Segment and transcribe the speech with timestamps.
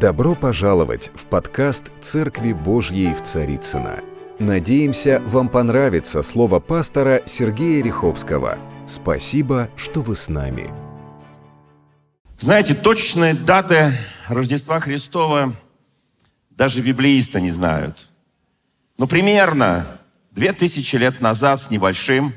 [0.00, 4.00] Добро пожаловать в подкаст «Церкви Божьей в Царицына.
[4.38, 8.58] Надеемся, вам понравится слово пастора Сергея Риховского.
[8.86, 10.70] Спасибо, что вы с нами.
[12.38, 13.92] Знаете, точные даты
[14.26, 15.54] Рождества Христова
[16.48, 18.08] даже библеисты не знают.
[18.96, 19.86] Но примерно
[20.30, 22.32] две тысячи лет назад с небольшим,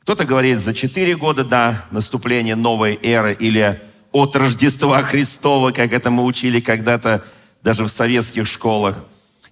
[0.00, 6.10] кто-то говорит за четыре года до наступления новой эры или от Рождества Христова, как это
[6.10, 7.24] мы учили когда-то
[7.62, 9.04] даже в советских школах.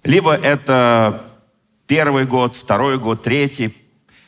[0.03, 1.25] Либо это
[1.87, 3.75] первый год, второй год, третий.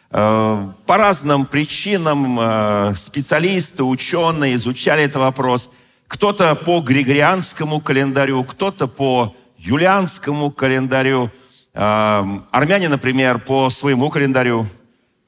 [0.09, 5.71] Э, по разным причинам э, специалисты, ученые изучали этот вопрос.
[6.07, 11.29] Кто-то по григорианскому календарю, кто-то по юлианскому календарю.
[11.73, 14.67] Э, армяне, например, по своему календарю.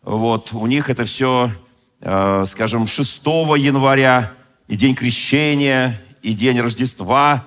[0.02, 1.52] Вот, у них это все,
[2.00, 3.22] скажем, 6
[3.58, 4.32] января
[4.70, 7.44] и День Крещения, и День Рождества.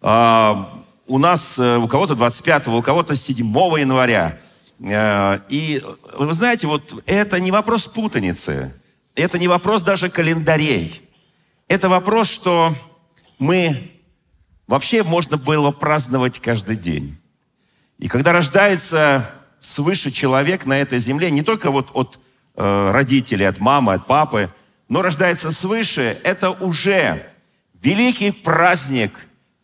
[0.00, 3.46] А, у нас э, у кого-то 25, у кого-то 7
[3.78, 4.38] января.
[4.80, 5.84] Э, и
[6.16, 8.72] вы знаете, вот это не вопрос путаницы,
[9.14, 11.06] это не вопрос даже календарей.
[11.68, 12.74] Это вопрос, что
[13.38, 13.92] мы
[14.66, 17.18] вообще можно было праздновать каждый день.
[17.98, 22.18] И когда рождается свыше человек на этой земле, не только вот от
[22.56, 24.48] э, родителей, от мамы, от папы–
[24.92, 27.26] но рождается свыше, это уже
[27.80, 29.14] великий праздник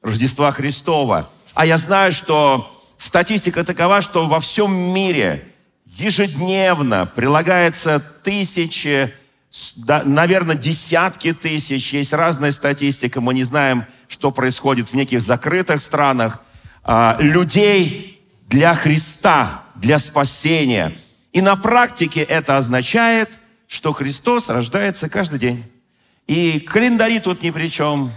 [0.00, 1.30] Рождества Христова.
[1.52, 5.46] А я знаю, что статистика такова, что во всем мире
[5.84, 9.12] ежедневно прилагается тысячи,
[9.76, 16.40] наверное, десятки тысяч, есть разная статистика, мы не знаем, что происходит в неких закрытых странах,
[16.82, 20.96] а, людей для Христа, для спасения.
[21.34, 25.64] И на практике это означает– что Христос рождается каждый день.
[26.26, 28.10] И календари тут ни при чем.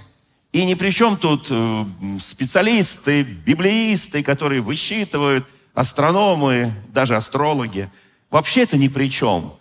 [0.51, 1.85] И ни при чем тут э,
[2.19, 7.89] специалисты, библеисты, которые высчитывают, астрономы, даже астрологи.
[8.29, 9.53] Вообще это ни при чем.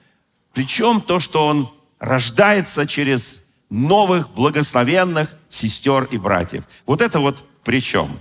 [0.52, 6.64] Причем то, что Он рождается через новых благословенных сестер и братьев.
[6.86, 8.18] Вот это вот при чем.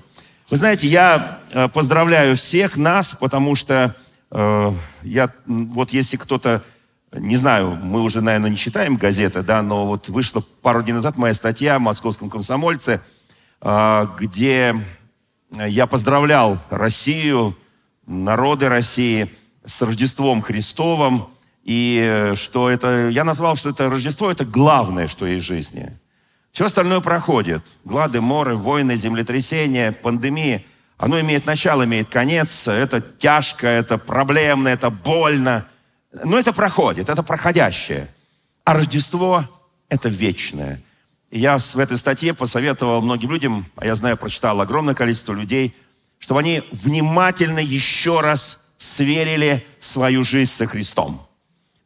[0.49, 3.95] Вы знаете, я э, поздравляю всех нас, потому что
[4.31, 4.71] э,
[5.03, 6.63] я, вот если кто-то
[7.11, 11.17] не знаю, мы уже, наверное, не читаем газеты, да, но вот вышла пару дней назад
[11.17, 13.01] моя статья в «Московском комсомольце»,
[13.61, 14.75] а, где
[15.51, 17.57] я поздравлял Россию,
[18.05, 19.31] народы России
[19.65, 21.29] с Рождеством Христовым,
[21.63, 25.97] и что это, я назвал, что это Рождество, это главное, что есть в жизни.
[26.51, 27.63] Все остальное проходит.
[27.85, 30.65] Глады, моры, войны, землетрясения, пандемии.
[30.97, 32.67] Оно имеет начало, имеет конец.
[32.67, 35.65] Это тяжко, это проблемно, это больно–
[36.11, 38.13] но это проходит, это проходящее.
[38.63, 39.45] А Рождество–
[39.89, 40.81] это вечное.
[41.31, 45.75] Я в этой статье посоветовал многим людям, а я знаю, прочитал огромное количество людей,
[46.17, 51.27] чтобы они внимательно еще раз сверили свою жизнь со Христом.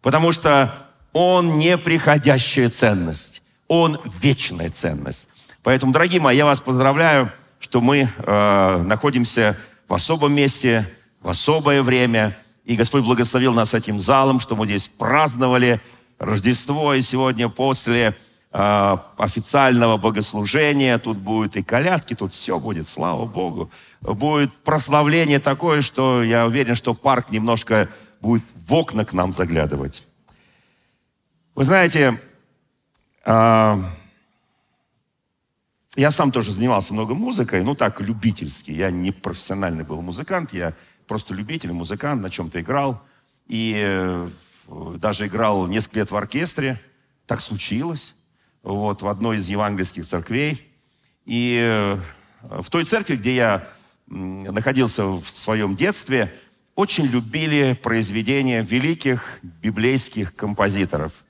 [0.02, 0.74] Потому что
[1.12, 5.28] Он не приходящая ценность, Он вечная ценность.
[5.62, 9.58] Поэтому, дорогие мои, я вас поздравляю, что мы э, находимся
[9.88, 10.90] в особом месте,
[11.22, 15.82] в особое время– и Господь благословил нас этим залом, что мы здесь праздновали
[16.18, 16.94] Рождество.
[16.94, 18.16] И сегодня после
[18.52, 23.70] э, официального богослужения тут будут и колядки, тут все будет, слава Богу.
[24.02, 27.90] Будет прославление такое, что я уверен, что парк немножко
[28.22, 30.08] будет в окна к нам заглядывать.
[31.56, 32.22] Вы знаете,
[33.26, 33.84] э,
[35.96, 38.72] я сам тоже занимался много музыкой, ну так, любительски.
[38.72, 40.74] Я не профессиональный был музыкант, я
[41.08, 43.02] просто любитель, музыкант, на чем-то играл.
[43.48, 44.30] И э,
[44.98, 46.82] даже играл несколько лет в оркестре.
[47.26, 48.16] Так случилось.
[48.64, 50.68] Вот, в одной из евангельских церквей.
[51.26, 51.98] И э,
[52.42, 53.68] в той церкви, где я
[54.08, 56.34] находился в своем детстве,
[56.76, 61.24] очень любили произведения великих библейских композиторов.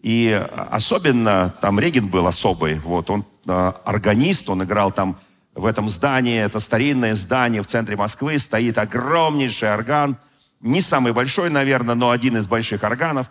[0.00, 2.78] И особенно там Регин был особый.
[2.78, 5.18] Вот, он э, органист, он играл там
[5.54, 10.16] в этом здании, это старинное здание в центре Москвы, стоит огромнейший орган,
[10.60, 13.30] не самый большой, наверное, но один из больших органов.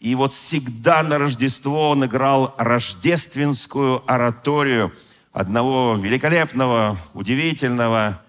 [0.00, 4.92] И вот всегда на Рождество он играл рождественскую ораторию
[5.32, 8.20] одного великолепного, удивительного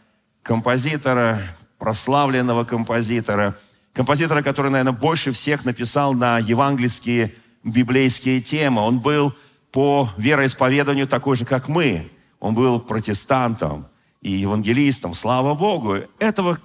[0.44, 1.42] композитора,
[1.80, 3.58] прославленного композитора,
[3.92, 8.82] композитора, который, наверное, больше всех написал на евангельские библейские темы.
[8.82, 9.34] Он был
[9.72, 12.10] по вероисповеданию такой же, как мы–
[12.44, 13.88] он был протестантом
[14.20, 16.00] и евангелистом, слава Богу.
[16.20, 16.60] Этого,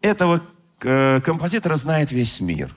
[0.00, 0.40] этого
[0.80, 2.72] э, композитора знает весь мир.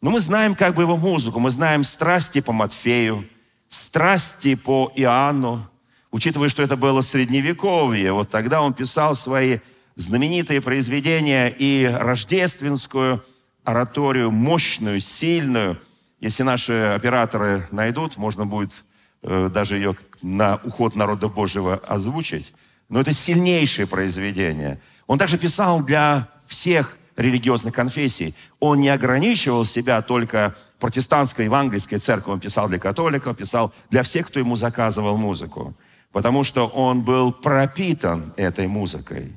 [0.00, 3.28] Но мы знаем как бы его музыку, мы знаем страсти по Матфею,
[3.68, 5.68] страсти по Иоанну.
[6.10, 9.58] учитывая, что это было средневековье, вот тогда он писал свои
[9.94, 13.22] знаменитые произведения и рождественскую
[13.62, 15.82] ораторию, мощную, сильную.
[16.18, 18.84] Если наши операторы найдут, можно будет
[19.24, 22.52] даже ее на уход народа Божьего озвучить.
[22.88, 24.80] Но это сильнейшее произведение.
[25.06, 28.34] Он также писал для всех религиозных конфессий.
[28.60, 32.34] Он не ограничивал себя только протестантской евангельской церковью.
[32.34, 35.74] Он писал для католиков, писал для всех, кто ему заказывал музыку.
[36.12, 39.32] Потому что он был пропитан этой музыкой.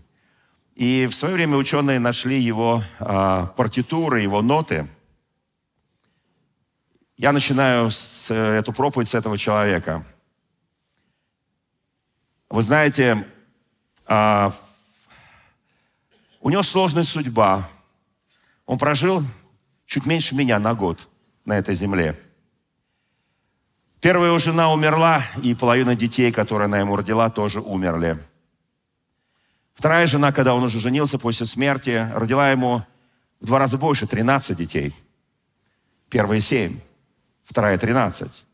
[0.75, 4.87] И в свое время ученые нашли его а, партитуры, его ноты.
[7.17, 10.05] Я начинаю с, эту проповедь с этого человека.
[12.47, 13.27] Вы знаете,
[14.05, 14.53] а,
[16.39, 17.67] у него сложная судьба.
[18.67, 19.23] Он прожил
[19.87, 21.09] чуть меньше меня на год
[21.43, 22.19] на этой земле.
[23.99, 28.23] Первая его жена умерла, и половина детей, которые она ему родила, тоже умерли.
[29.73, 32.83] Вторая жена, когда он уже женился после смерти, родила ему
[33.39, 34.93] в два раза больше, 13 детей.
[36.09, 36.79] Первые семь,
[37.47, 38.45] вторая 13.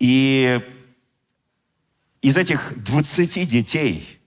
[0.00, 0.60] И
[2.20, 4.20] из этих 20 детей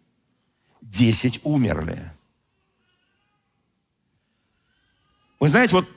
[0.82, 2.12] 10 умерли.
[5.40, 5.88] Вы знаете, вот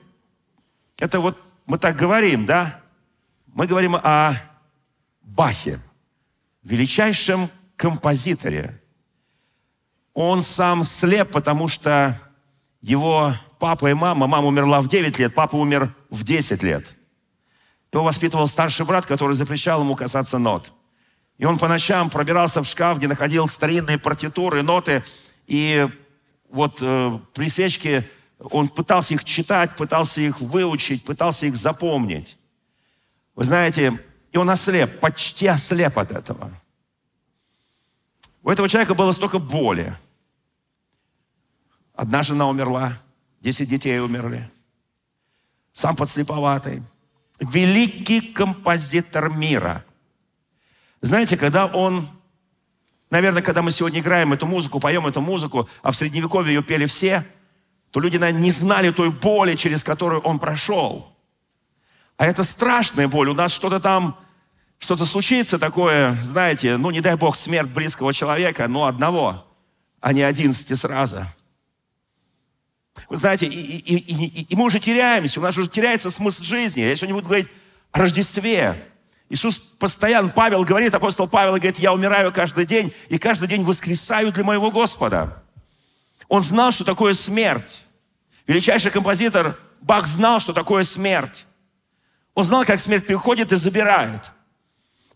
[0.98, 2.81] это вот мы так говорим, да?
[3.46, 4.34] Мы говорим о
[5.22, 5.81] Бахе,
[6.64, 8.82] величайшем композиторе,
[10.12, 12.20] он сам слеп, потому что
[12.81, 16.96] его папа и мама, мама умерла в 9 лет, папа умер в 10 лет.
[17.92, 20.72] Его воспитывал старший брат, который запрещал ему касаться нот.
[21.38, 25.04] И он по ночам пробирался в шкаф, где находил старинные партитуры, ноты,
[25.46, 25.88] и
[26.48, 28.08] вот э, при свечке
[28.38, 32.36] он пытался их читать, пытался их выучить, пытался их запомнить.
[33.34, 34.02] Вы знаете,
[34.32, 36.50] и он ослеп, почти ослеп от этого.
[38.42, 39.94] У этого человека было столько боли.
[41.94, 42.98] Одна жена умерла,
[43.40, 44.50] десять детей умерли.
[45.72, 46.82] Сам подслеповатый.
[47.40, 49.84] Великий композитор мира.
[51.00, 52.08] Знаете, когда он,
[53.10, 56.84] наверное, когда мы сегодня играем эту музыку, поем эту музыку, а в Средневековье ее пели
[56.84, 57.26] все,
[57.90, 61.16] то люди, наверное, не знали той боли, через которую он прошел.
[62.19, 63.31] А это страшная боль.
[63.31, 64.19] У нас что-то там
[64.78, 69.46] что-то случится такое, знаете, ну, не дай Бог, смерть близкого человека, но одного,
[70.00, 71.26] а не одиннадцати сразу.
[73.08, 76.81] Вы знаете, и, и, и, и мы уже теряемся, у нас уже теряется смысл жизни.
[76.81, 77.49] Я сегодня буду говорить
[77.93, 78.76] о Рождестве.
[79.29, 84.32] Иисус постоянно, Павел говорит, апостол Павел говорит, я умираю каждый день, и каждый день воскресаю
[84.32, 85.43] для моего Господа.
[86.29, 87.85] Он знал, что такое смерть.
[88.47, 91.47] Величайший композитор Бах знал, что такое смерть.
[92.35, 94.32] Он знал, как смерть приходит и забирает.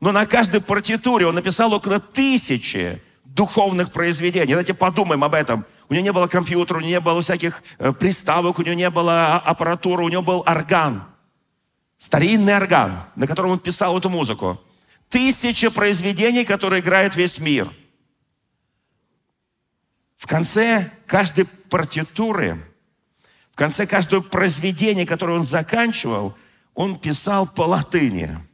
[0.00, 4.52] Но на каждой партитуре он написал около тысячи духовных произведений.
[4.52, 5.64] Давайте подумаем об этом.
[5.88, 8.90] У него не было компьютера, у него не было всяких э, приставок, у него не
[8.90, 11.04] было аппаратуры, у него был орган.
[11.98, 14.60] Старинный орган, на котором он писал эту музыку.
[15.08, 17.70] Тысяча произведений, которые играет весь мир.
[20.16, 22.58] В конце каждой партитуры,
[23.52, 26.36] в конце каждого произведения, которое он заканчивал,
[26.74, 28.36] он писал по латыни–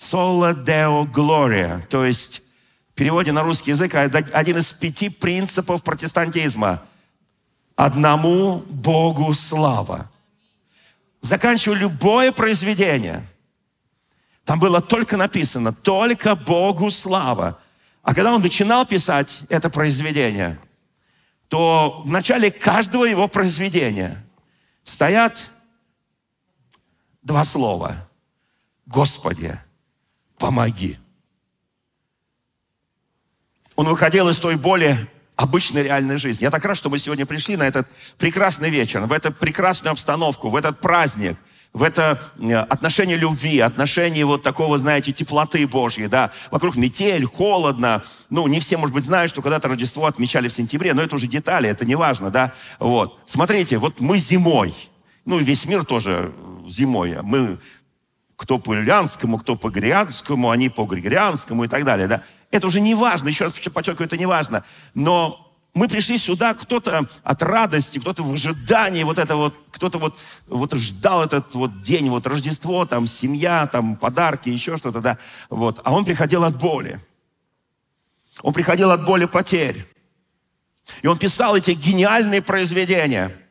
[0.00, 2.42] Sola Deo Gloria, то есть
[3.00, 6.82] переводе на русский язык один из пяти принципов протестантизма.
[7.74, 10.10] Одному Богу слава.
[11.22, 13.26] Заканчивая любое произведение,
[14.44, 17.58] там было только написано, только Богу слава.
[18.02, 20.58] А когда он начинал писать это произведение,
[21.48, 24.22] то в начале каждого его произведения
[24.84, 25.48] стоят
[27.22, 28.06] два слова.
[28.84, 29.58] Господи,
[30.36, 30.99] помоги.
[33.80, 34.94] Он выходил из той боли
[35.36, 36.44] обычной реальной жизни.
[36.44, 40.50] Я так рад, что мы сегодня пришли на этот прекрасный вечер, в эту прекрасную обстановку,
[40.50, 41.38] в этот праздник,
[41.72, 46.30] в это э, отношение любви, отношение вот такого, знаете, теплоты Божьей, да.
[46.50, 48.02] Вокруг метель, холодно.
[48.28, 51.26] Ну, не все, может быть, знают, что когда-то Рождество отмечали в сентябре, но это уже
[51.26, 52.52] детали, это не важно, да.
[52.80, 53.18] Вот.
[53.24, 54.74] Смотрите, вот мы зимой,
[55.24, 56.34] ну, весь мир тоже
[56.68, 57.16] зимой.
[57.22, 57.58] Мы
[58.40, 62.08] кто по ильянскому, кто по григорианскому, они по григорианскому и так далее.
[62.08, 62.22] Да?
[62.50, 64.64] Это уже не важно, еще раз подчеркиваю, это не важно.
[64.94, 70.18] Но мы пришли сюда, кто-то от радости, кто-то в ожидании вот этого вот, кто-то вот,
[70.48, 75.80] вот ждал этот вот день, вот Рождество, там семья, там подарки, еще что-то, да, вот.
[75.84, 77.00] А он приходил от боли.
[78.42, 79.86] Он приходил от боли потерь.
[81.02, 83.36] И он писал эти гениальные произведения–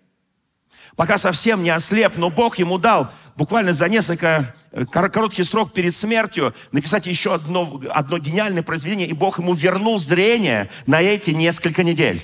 [1.00, 5.96] пока совсем не ослеп, но Бог ему дал буквально за несколько э, короткий срок перед
[5.96, 11.86] смертью написать еще одно, одно гениальное произведение, и Бог ему вернул зрение на эти несколько
[11.86, 12.22] недель.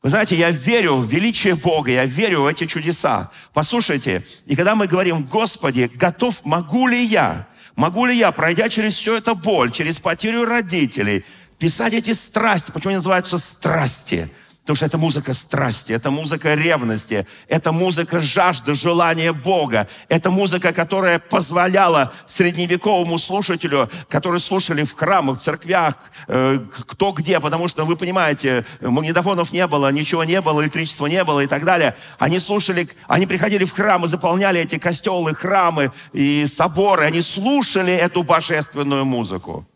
[0.00, 3.30] Вы знаете, я верю в величие Бога, я верю в эти чудеса.
[3.52, 8.94] Послушайте, и когда мы говорим, Господи, готов, могу ли я, могу ли я, пройдя через
[8.94, 11.26] всю эту боль, через потерю родителей,
[11.58, 14.30] писать эти страсти, почему они называются страсти?
[14.62, 19.88] Потому что это музыка страсти, это музыка ревности, это музыка жажды, желания Бога.
[20.08, 25.96] Это музыка, которая позволяла средневековому слушателю, которые слушали в храмах, в церквях,
[26.28, 31.24] э, кто где, потому что, вы понимаете, магнитофонов не было, ничего не было, электричества не
[31.24, 31.96] было и так далее.
[32.20, 37.06] Они слушали, они приходили в храм и заполняли эти костелы, храмы и соборы.
[37.06, 39.66] Они слушали эту божественную музыку.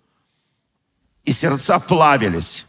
[1.25, 2.66] И сердца плавились.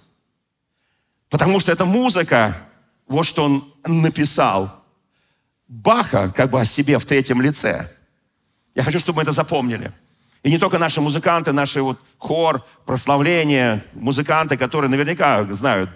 [1.30, 2.58] Потому что эта музыка,
[3.08, 4.84] вот что он написал,
[5.68, 7.92] Баха как бы о себе в третьем лице.
[8.74, 9.92] Я хочу, чтобы мы это запомнили.
[10.44, 15.90] И не только наши музыканты, наши вот хор, прославление, музыканты, которые наверняка знают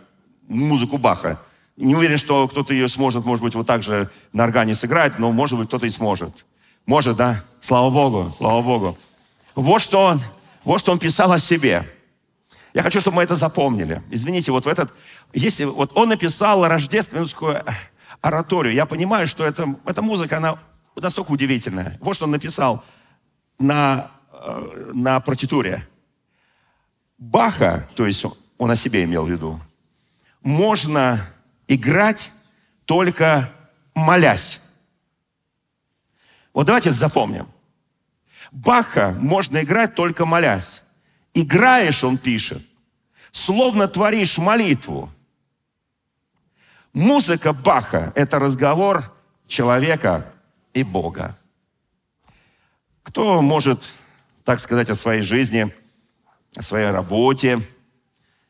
[0.48, 1.40] музыку Баха.
[1.78, 5.32] Не уверен, что кто-то ее сможет, может быть, вот так же на органе сыграть, но,
[5.32, 6.46] может быть, кто-то и сможет.
[6.86, 7.44] Может, да?
[7.62, 8.98] Слава Богу, слава Богу.
[9.56, 10.20] Вот что
[10.64, 11.88] вот что он писал о себе.
[12.74, 14.02] Я хочу, чтобы мы это запомнили.
[14.10, 14.94] Извините, вот в этот...
[15.34, 17.64] Если вот он написал рождественскую
[18.22, 20.60] ораторию, я понимаю, что это, эта музыка, она
[20.96, 21.98] настолько удивительная.
[22.02, 22.84] Вот что он написал
[23.60, 25.88] на, э, на партитуре.
[27.18, 28.26] Баха, то есть
[28.58, 29.60] он о себе имел в виду,
[30.42, 31.20] можно
[31.68, 32.32] играть
[32.86, 33.52] только
[33.94, 34.64] молясь.
[36.54, 37.48] Вот давайте запомним.
[38.52, 40.84] Баха можно играть только молясь.
[41.34, 42.66] Играешь, он пишет,
[43.32, 45.10] словно творишь молитву.
[46.94, 49.14] Музыка Баха– это разговор
[49.48, 50.34] человека
[50.74, 51.38] и Бога.
[53.04, 53.94] Кто может
[54.44, 55.74] так сказать о своей жизни,
[56.56, 57.62] о своей работе?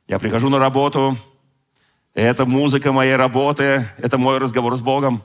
[0.07, 1.17] Я прихожу на работу,
[2.13, 5.23] это музыка моей работы, это мой разговор с Богом.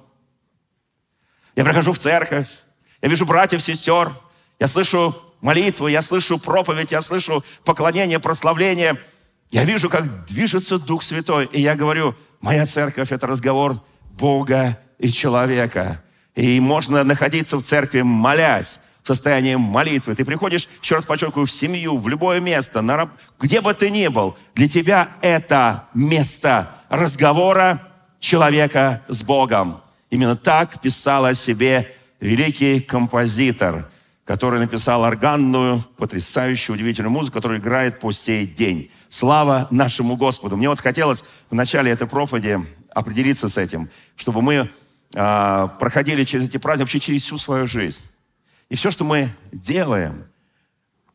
[1.57, 2.65] Я прихожу в церковь,
[3.01, 4.13] я вижу братьев, сестер,
[4.59, 9.01] я слышу молитву, я слышу проповедь, я слышу поклонение, прославление.
[9.51, 11.47] Я вижу, как движется Дух Святой.
[11.53, 13.81] И я говорю, моя церковь– это разговор
[14.19, 16.03] Бога и человека.
[16.35, 20.17] И можно находиться в церкви, молясь, в состоянии молитвы.
[20.17, 23.11] Ты приходишь, еще раз подчеркиваю, в семью, в любое место, на раб...
[23.39, 27.83] где бы ты ни был, для тебя это место разговора
[28.19, 29.81] человека с Богом.
[30.11, 33.89] Именно так писал о себе великий композитор–
[34.27, 38.91] который написал органную, потрясающую, удивительную музыку, которая играет по сей день.
[39.09, 40.57] Слава нашему Господу.
[40.57, 42.59] Мне вот хотелось в начале этой проповеди
[42.93, 44.69] определиться с этим, чтобы мы
[45.15, 48.05] э, проходили через эти праздники, вообще через всю свою жизнь.
[48.69, 50.25] И все, что мы делаем,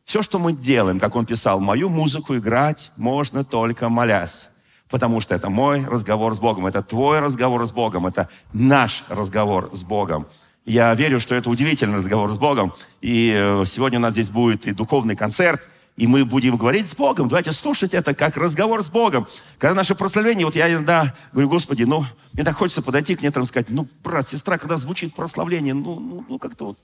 [0.04, 4.48] все, что мы делаем, как он писал, мою музыку играть можно только молясь.
[4.88, 9.68] Потому что это мой разговор с Богом, это твой разговор с Богом, это наш разговор
[9.74, 10.26] с Богом.
[10.64, 12.72] Я верю, что это удивительный разговор с Богом.
[13.00, 15.66] И э, сегодня у нас здесь будет и духовный концерт,
[15.96, 17.28] и мы будем говорить с Богом.
[17.28, 19.26] Давайте слушать это как разговор с Богом.
[19.58, 23.44] Когда наше прославление, вот я иногда говорю, Господи, ну, мне так хочется подойти к некоторым
[23.44, 26.78] и сказать, ну, брат, сестра, когда звучит прославление, ну, ну, ну как-то вот,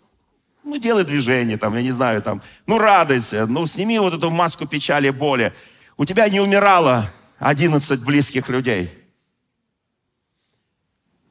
[0.64, 4.66] ну, делай движение, там, я не знаю, там, ну, радуйся, ну, сними вот эту маску
[4.66, 5.54] печали, боли.
[5.97, 7.08] У тебя не умирало
[7.38, 8.90] 11 близких людей.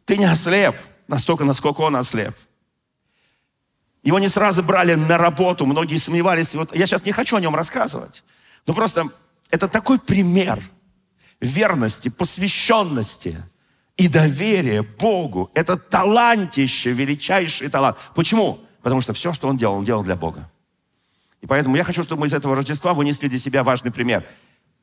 [0.06, 0.78] Ты не ослеп
[1.08, 2.36] настолько, насколько он ослеп.
[4.04, 6.56] Его не сразу брали на работу, многие сомневались.
[6.56, 8.24] Вот я сейчас не хочу о нем рассказывать.
[8.66, 9.10] Но просто
[9.50, 10.62] это такой пример
[11.42, 13.38] верности, посвященности
[13.96, 15.52] и доверия Богу.
[15.54, 17.98] Это талантище, величайший талант.
[18.16, 18.60] Почему?
[18.82, 20.50] Потому что все, что он делал, он делал для Бога.
[21.42, 24.26] И поэтому я хочу, чтобы мы из этого Рождества вынесли для себя важный пример.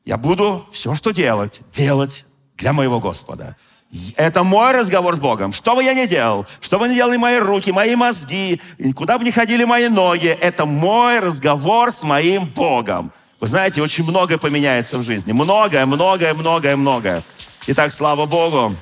[0.05, 2.25] Я буду все, что делать, делать
[2.57, 3.57] для моего Господа.
[4.15, 5.53] Это мой разговор с Богом.
[5.53, 8.61] Что бы я ни делал, что бы ни делали мои руки, мои мозги,
[8.95, 13.11] куда бы ни ходили мои ноги, это мой разговор с моим Богом.
[13.39, 15.31] Вы знаете, очень многое поменяется в жизни.
[15.31, 17.23] Многое, многое, многое, многое.
[17.67, 18.75] Итак, слава Богу.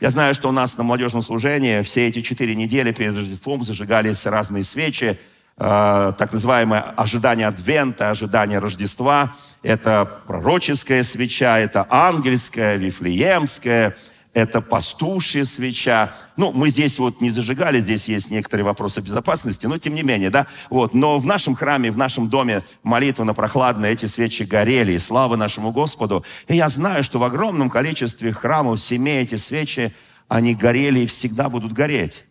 [0.00, 4.26] Я знаю, что у нас на молодежном служении все эти четыре недели перед Рождеством зажигались
[4.26, 5.18] разные свечи,
[5.56, 9.32] э, так называемое ожидание Адвента, ожидание Рождества.
[9.62, 13.96] Это пророческая свеча, это ангельская, вифлеемская,
[14.34, 16.12] это пастушья свеча.
[16.36, 20.28] Ну, мы здесь вот не зажигали, здесь есть некоторые вопросы безопасности, но тем не менее,
[20.28, 20.48] да.
[20.70, 20.92] Вот.
[20.92, 25.36] Но в нашем храме, в нашем доме молитва на прохладно, эти свечи горели, и слава
[25.36, 26.24] нашему Господу.
[26.48, 29.94] И я знаю, что в огромном количестве храмов, семей эти свечи
[30.28, 32.24] они горели и всегда будут гореть.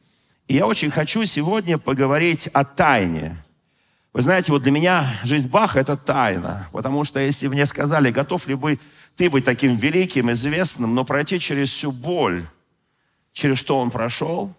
[0.48, 3.38] И я очень хочу сегодня поговорить о тайне.
[4.14, 6.68] Вы знаете, вот для меня жизнь Баха– это тайна.
[6.72, 8.80] Потому что если мне сказали, готов ли бы
[9.16, 12.48] ты быть таким великим, известным, но пройти через всю боль,
[13.32, 14.54] через что он прошел,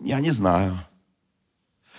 [0.00, 0.78] я не знаю.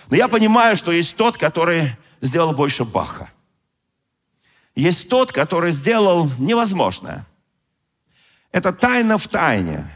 [0.10, 3.30] Но я понимаю, что есть тот, который сделал больше Баха.
[4.76, 7.26] Есть тот, который сделал невозможное.
[8.52, 9.90] Это тайна в тайне.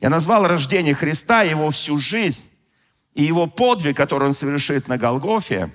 [0.00, 2.46] Я назвал рождение Христа, его всю жизнь
[3.16, 5.70] и его подвиг, который он совершит на Голгофе,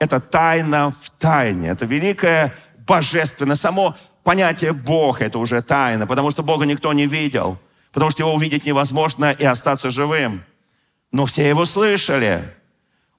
[0.00, 1.68] это тайна в тайне.
[1.68, 2.52] Это великое
[2.86, 3.54] божественное.
[3.54, 7.58] Само понятие Бог– это уже тайна, потому что Бога никто не видел,
[7.92, 10.44] потому что его увидеть невозможно и остаться живым.
[11.12, 12.42] Но все его слышали.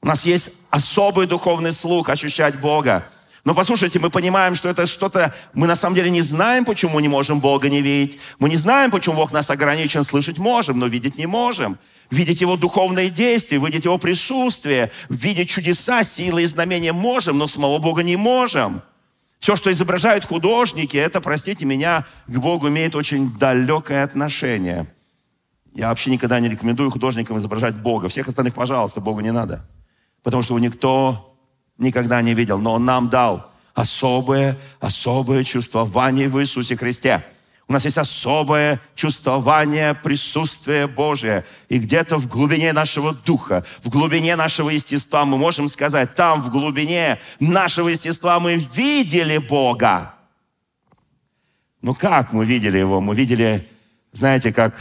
[0.01, 3.07] У нас есть особый духовный слух ощущать Бога.
[3.43, 5.33] Но послушайте, мы понимаем, что это что-то...
[5.53, 8.19] Мы на самом деле не знаем, почему не можем Бога не видеть.
[8.37, 10.03] Мы не знаем, почему Бог нас ограничен.
[10.03, 11.79] Слышать можем, но видеть не можем.
[12.11, 17.79] Видеть Его духовные действия, видеть Его присутствие, видеть чудеса, силы и знамения можем, но самого
[17.79, 18.83] Бога не можем.
[19.39, 24.85] Все, что изображают художники, это, простите меня, к Богу имеет очень далекое отношение.
[25.73, 28.07] Я вообще никогда не рекомендую художникам изображать Бога.
[28.07, 29.65] Всех остальных, пожалуйста, Богу не надо.
[30.21, 31.30] Потому что никто
[31.81, 37.25] никогда не видел, но Он нам дал особое, особое чувствование в Иисусе Христе.
[37.67, 41.45] У нас есть особое чувствование присутствия Божия.
[41.69, 46.49] И где-то в глубине нашего духа, в глубине нашего естества мы можем сказать, там в
[46.49, 50.15] глубине нашего естества мы видели Бога.
[51.81, 52.99] Ну как мы видели Его?
[52.99, 53.65] Мы видели,
[54.11, 54.75] знаете, как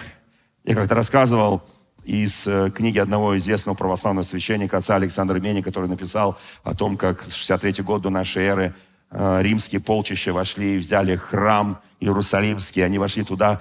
[0.64, 1.62] я как-то рассказывал,
[2.04, 7.23] из э, книги одного известного православного священника, отца Александра Мени, который написал о том, как
[7.23, 8.75] с 63 года до нашей эры
[9.11, 12.85] э, римские полчища вошли и взяли храм Иерусалимский.
[12.85, 13.61] Они вошли туда,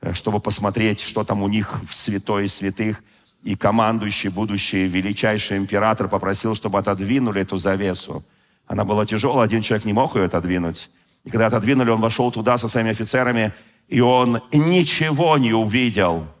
[0.00, 3.02] э, чтобы посмотреть, что там у них в святой святых.
[3.42, 8.22] И командующий, будущий величайший император попросил, чтобы отодвинули эту завесу.
[8.66, 10.90] Она была тяжелая, один человек не мог ее отодвинуть.
[11.24, 13.54] И когда отодвинули, он вошел туда со своими офицерами,
[13.88, 16.26] и он ничего не увидел–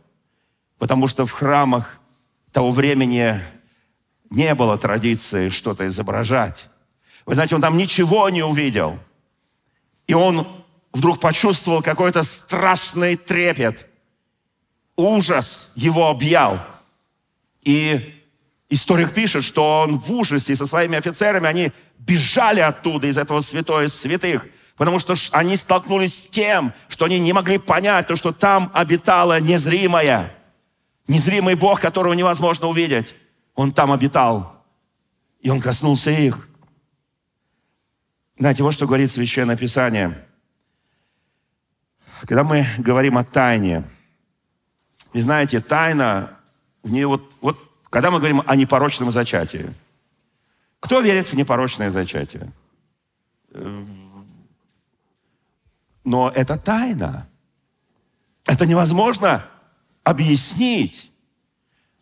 [0.80, 2.00] Потому что в храмах
[2.52, 3.38] того времени
[4.30, 6.70] не было традиции что-то изображать.
[7.26, 8.98] Вы знаете, он там ничего не увидел.
[10.06, 10.48] И он
[10.94, 13.88] вдруг почувствовал какой-то страшный трепет.
[14.96, 16.60] Ужас его объял.
[17.62, 18.18] И
[18.70, 23.88] историк пишет, что он в ужасе со своими офицерами, они бежали оттуда, из этого святое
[23.88, 24.46] святых,
[24.78, 29.40] потому что они столкнулись с тем, что они не могли понять, то, что там обитала
[29.40, 30.39] незримая
[31.10, 33.16] Незримый Бог, которого невозможно увидеть.
[33.56, 34.64] Он там обитал.
[35.40, 36.48] И Он коснулся их.
[38.38, 40.24] Знаете, вот что говорит Священное Писание.
[42.20, 43.82] Когда мы говорим о тайне,
[45.12, 46.38] и знаете, тайна,
[46.84, 47.58] в нее вот, вот
[47.90, 49.74] когда мы говорим о непорочном зачатии,
[50.78, 52.52] кто верит в непорочное зачатие?
[56.04, 57.26] Но это тайна.
[58.46, 59.49] Это невозможно
[60.04, 61.10] объяснить.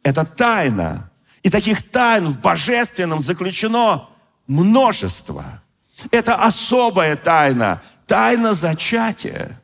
[0.03, 1.11] Это тайна.
[1.43, 4.09] И таких тайн в божественном заключено
[4.47, 5.63] множество.
[6.11, 7.83] Это особая тайна.
[8.07, 9.61] Тайна зачатия.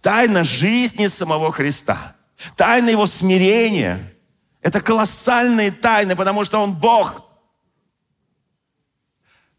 [0.00, 2.16] Тайна жизни самого Христа.
[2.54, 4.12] Тайна его смирения.
[4.62, 7.24] Это колоссальные тайны, потому что он Бог.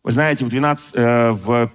[0.04, 1.72] Вы знаете, в, 12, э, в,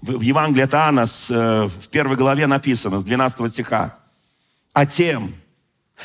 [0.00, 4.01] в Евангелии от Иоанна э, в первой главе написано, с 12 стиха
[4.72, 5.34] а тем,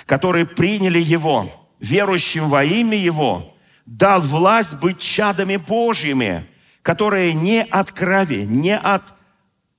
[0.06, 3.53] которые приняли Его, верующим во имя Его,
[3.86, 6.47] дал власть быть чадами Божьими,
[6.82, 9.13] которые не от крови, не от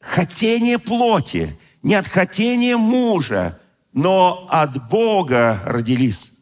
[0.01, 3.61] хотения плоти, не от хотения мужа,
[3.93, 6.33] но от Бога родились.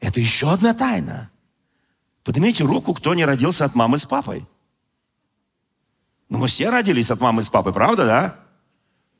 [0.00, 1.30] Это еще одна тайна.
[2.22, 4.46] Поднимите руку, кто не родился от мамы с папой.
[6.28, 8.43] Ну, мы все родились от мамы с папой, правда, да?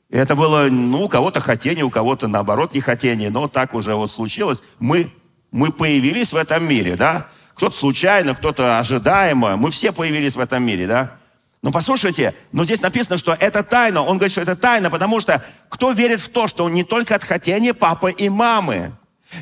[0.09, 4.11] Это было, ну, у кого-то хотение, у кого-то, наоборот, не хотение, но так уже вот
[4.11, 4.61] случилось.
[4.79, 5.11] Мы,
[5.51, 7.27] мы появились в этом мире, да?
[7.55, 9.55] Кто-то случайно, кто-то ожидаемо.
[9.55, 11.17] Мы все появились в этом мире, да?
[11.61, 14.03] Но послушайте, но здесь написано, что это тайна.
[14.03, 17.15] Он говорит, что это тайна, потому что кто верит в то, что он не только
[17.15, 18.91] от хотения папы и мамы,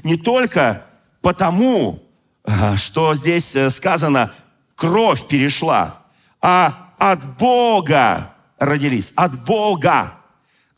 [0.04, 0.86] не только
[1.22, 2.02] потому,
[2.78, 4.34] что здесь э, сказано,
[4.76, 6.04] кровь перешла,
[6.42, 10.14] а от Бога родились, от Бога.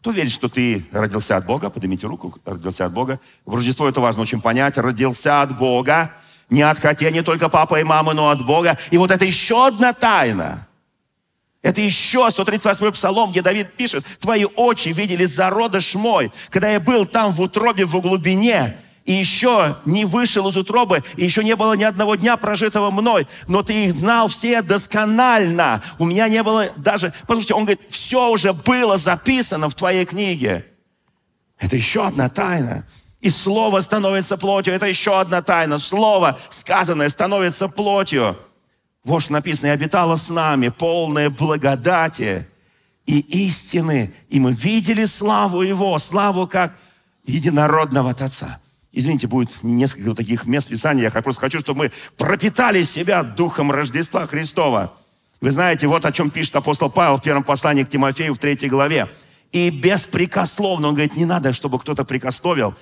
[0.06, 1.72] Кто верит, что ты родился от Бога?
[1.72, 3.20] Поднимите руку, родился от Бога.
[3.44, 4.78] В Рождество это важно очень понять.
[4.78, 6.12] Родился от Бога.
[6.52, 8.78] Не от хотения только папа и мама, но от Бога.
[8.92, 10.68] И вот это еще одна тайна.
[11.64, 17.08] Это еще 138-й псалом, где Давид пишет, «Твои очи видели зародыш мой, когда я был
[17.08, 21.74] там в утробе, в глубине, и еще не вышел из утробы, и еще не было
[21.74, 25.84] ни одного дня прожитого мной, но ты их знал все досконально.
[26.00, 27.14] У меня не было даже...
[27.28, 30.66] Послушайте, он говорит, все уже было записано в твоей книге.
[31.60, 32.88] Это еще одна тайна.
[33.22, 34.74] И Слово становится плотью.
[34.74, 35.78] Это еще одна тайна.
[35.78, 38.38] Слово, сказанное, становится плотью.
[39.04, 42.48] Вот что написано, и обитало с нами, полное благодати
[43.06, 44.16] и истины.
[44.30, 46.76] И мы видели славу Его, славу как
[47.24, 48.60] единородного от Отца.
[48.98, 51.12] Извините, будет несколько таких мест Писания.
[51.14, 54.94] Я просто хочу, чтобы мы пропитали себя Духом Рождества Христова.
[55.42, 58.70] Вы знаете, вот о чем пишет апостол Павел в первом послании к Тимофею в третьей
[58.70, 59.12] главе.
[59.52, 62.74] И беспрекословно, он говорит, не надо, чтобы кто-то прикословил,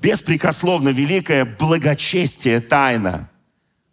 [0.00, 3.28] беспрекословно великое благочестие тайна.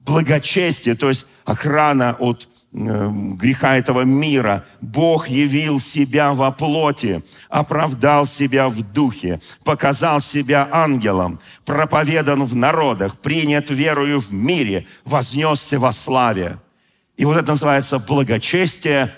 [0.02, 4.66] Благочестие, то есть охрана от греха этого мира.
[4.82, 13.18] Бог явил себя во плоти, оправдал себя в духе, показал себя ангелом, проповедан в народах,
[13.18, 16.58] принят верою в мире, вознесся во славе.
[17.16, 19.16] И вот это называется благочестие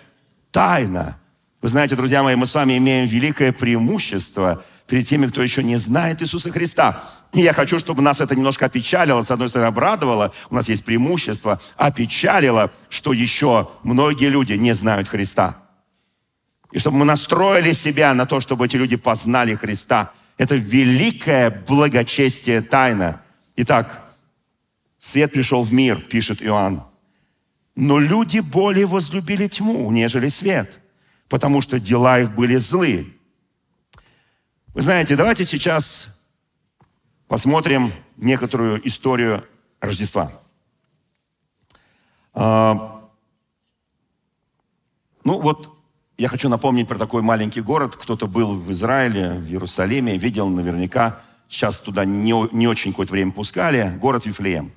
[0.52, 1.17] тайна.
[1.62, 5.78] Вы знаете, друзья мои, мы с вами имеем великое преимущество перед теми, кто еще не
[5.78, 7.04] знает Иисуса Христа.
[7.34, 10.86] И я хочу, чтобы нас это немножко опечалило, с одной стороны, обрадовало, у нас есть
[10.86, 15.58] преимущество, опечалило, что еще многие люди не знают Христа.
[16.72, 20.12] И чтобы мы настроили себя на то, чтобы эти люди познали Христа.
[20.38, 23.22] Это великое благочестие тайна.
[23.56, 24.13] Итак,
[25.00, 26.84] свет пришел в мир, пишет Иоанн.
[27.76, 30.80] Но люди более возлюбили тьму, нежели свет,
[31.30, 33.06] потому что дела их были злые.
[34.74, 36.20] Вы знаете, давайте сейчас
[37.28, 39.44] посмотрим некоторую историю
[39.80, 40.32] Рождества.
[42.34, 43.10] А,
[45.24, 45.76] ну вот,
[46.18, 47.96] я хочу напомнить про такой маленький город.
[47.96, 51.22] Кто-то был в Израиле, в Иерусалиме, видел наверняка.
[51.50, 53.96] Сейчас туда не, не очень какое-то время пускали.
[54.00, 54.72] Город Вифлеем.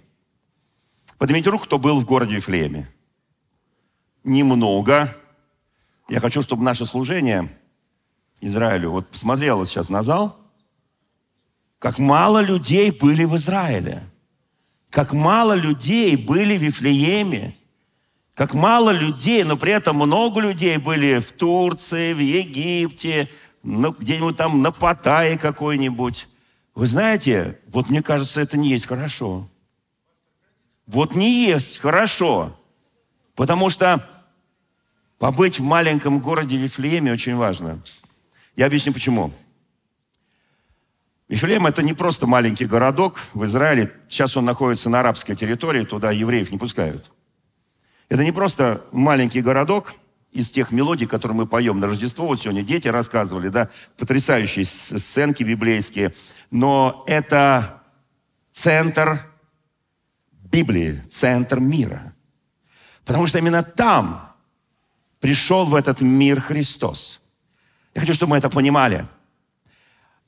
[1.18, 2.90] Поднимите руку, кто был в городе Вифлееме.
[4.24, 5.14] Немного.
[6.10, 7.48] Я хочу, чтобы наше служение
[8.40, 10.36] Израилю, вот посмотрел сейчас на зал,
[11.78, 14.02] как мало людей были в Израиле.
[14.90, 17.54] Как мало людей были в Вифлееме.
[18.34, 23.28] Как мало людей, но при этом много людей были в Турции, в Египте,
[23.62, 26.26] ну, где-нибудь там на Паттайе какой-нибудь.
[26.74, 29.46] Вы знаете, вот мне кажется, это не есть хорошо.
[30.88, 32.58] Вот не есть хорошо.
[33.36, 34.04] Потому что
[35.20, 37.80] побыть в маленьком городе Вифлееме очень важно.
[38.56, 39.32] Я объясню почему.
[41.28, 43.92] Вифлеем это не просто маленький городок в Израиле.
[44.08, 47.12] Сейчас он находится на арабской территории, туда евреев не пускают.
[48.08, 49.92] Это не просто маленький городок
[50.32, 52.26] из тех мелодий, которые мы поем на Рождество.
[52.26, 56.14] Вот сегодня дети рассказывали, да, потрясающие сценки библейские.
[56.50, 57.82] Но это
[58.52, 59.20] центр
[60.32, 62.14] Библии, центр мира.
[63.04, 64.29] Потому что именно там
[65.20, 67.20] пришел в этот мир Христос.
[67.94, 69.06] Я хочу, чтобы мы это понимали–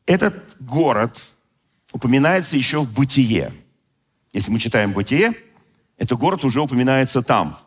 [0.07, 1.21] этот город
[1.93, 3.53] упоминается еще в «Бытие».
[4.33, 5.35] Если мы читаем «Бытие»,
[5.97, 7.59] этот город уже упоминается там.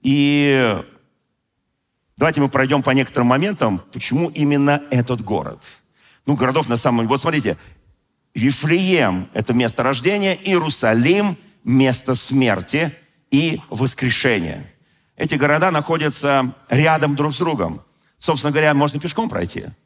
[0.00, 0.82] И
[2.16, 5.62] давайте мы пройдем по некоторым моментам, почему именно этот город.
[6.26, 7.08] Ну, городов на самом деле...
[7.08, 7.56] Вот смотрите,
[8.34, 12.92] Вифлеем– это место рождения, Иерусалим– место смерти
[13.30, 14.71] и воскрешения.
[15.22, 17.82] Эти города находятся рядом друг с другом.
[18.18, 19.66] Собственно говоря, можно пешком пройти–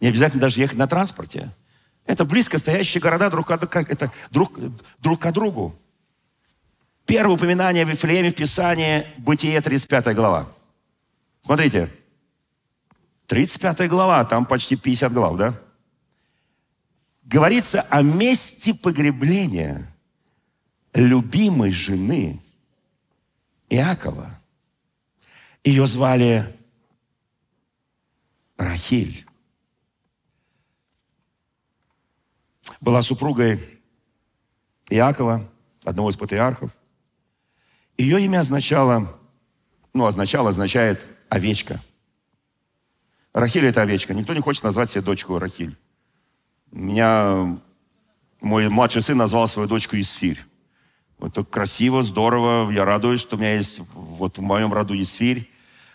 [0.00, 1.50] не обязательно даже ехать на транспорте.
[2.06, 4.58] Это близко стоящие города друг, от, как, это, друг,
[4.98, 5.74] друг к другу.
[7.04, 10.48] Первое упоминание о Вифлееме в Писании, Бытие, 35 глава.
[11.44, 11.90] Смотрите,
[13.26, 15.54] 35 глава, там почти 50 глав, да?
[17.22, 19.92] Говорится о месте погребления
[20.94, 22.40] любимой жены
[23.68, 24.30] Иакова.
[25.66, 26.46] Ее звали
[28.56, 29.26] Рахиль.
[32.80, 33.60] была супругой
[34.90, 35.50] Иакова,
[35.82, 36.70] одного из патриархов.
[37.98, 39.18] Ее имя означало,
[39.92, 41.82] ну, означало, означает овечка.
[43.32, 44.14] Рахиль– это овечка.
[44.14, 45.76] Никто не хочет назвать себе дочку Рахиль.
[46.70, 47.58] Меня
[48.40, 50.38] мой младший сын назвал свою дочку Исфирь.
[51.18, 52.70] Вот так красиво, здорово.
[52.70, 55.50] Я радуюсь, что у меня есть вот в моем роду Исфирь.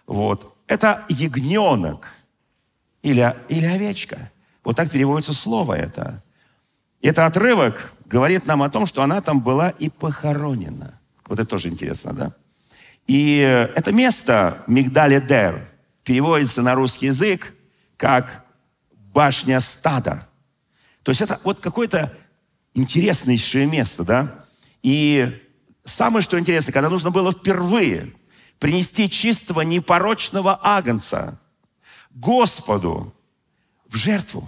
[0.07, 0.55] Вот.
[0.67, 2.07] Это ягненок
[3.01, 4.31] или, или овечка.
[4.63, 6.23] Вот так переводится слово это.
[7.01, 10.99] Это отрывок говорит нам о том, что она там была и похоронена.
[11.25, 12.33] Вот это тоже интересно, да?
[13.07, 13.37] И
[13.75, 15.67] это место, Мигдаледер,
[16.03, 17.53] переводится на русский язык
[17.97, 18.45] как
[18.91, 20.27] башня стада.
[21.03, 22.13] То есть это вот какое-то
[22.73, 24.45] интереснейшее место, да?
[24.83, 25.41] И
[25.83, 28.13] самое, что интересно, когда нужно было впервые
[28.61, 31.41] принести чистого непорочного агнца
[32.11, 33.11] Господу
[33.87, 34.47] в жертву,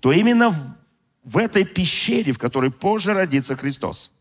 [0.00, 0.76] то именно
[1.24, 4.12] в этой пещере, в которой позже родится Христос,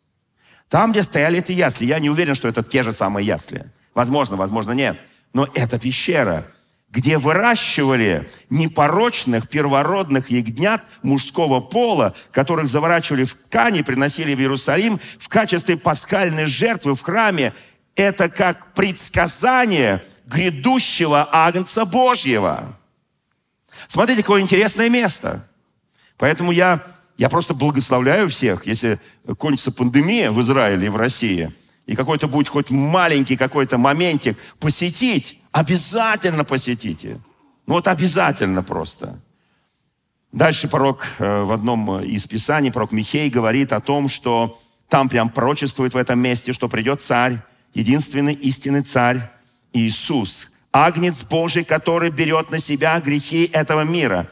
[0.70, 3.66] там, где стояли эти ясли, я не уверен, что это те же самые ясли.
[3.94, 4.98] Возможно, возможно, нет.
[5.34, 6.48] Но это пещера,
[6.90, 15.28] где выращивали непорочных первородных ягнят мужского пола, которых заворачивали в ткани, приносили в Иерусалим в
[15.28, 17.54] качестве пасхальной жертвы в храме.
[17.96, 22.78] Это как предсказание грядущего Агнца Божьего.
[23.88, 25.48] Смотрите, какое интересное место.
[26.18, 26.84] Поэтому я,
[27.18, 29.00] я просто благословляю всех, если
[29.38, 31.54] кончится пандемия в Израиле и в России,
[31.86, 37.20] и какой-то будет хоть маленький какой-то моментик посетить, обязательно посетите.
[37.68, 39.20] Ну вот обязательно просто.
[40.32, 45.30] Дальше пророк э, в одном из писаний, пророк Михей говорит о том, что там прям
[45.30, 47.40] пророчествует в этом месте, что придет царь,
[47.74, 49.30] единственный истинный царь
[49.74, 54.30] Иисус, Агнец Божий, который берет на себя грехи этого мира.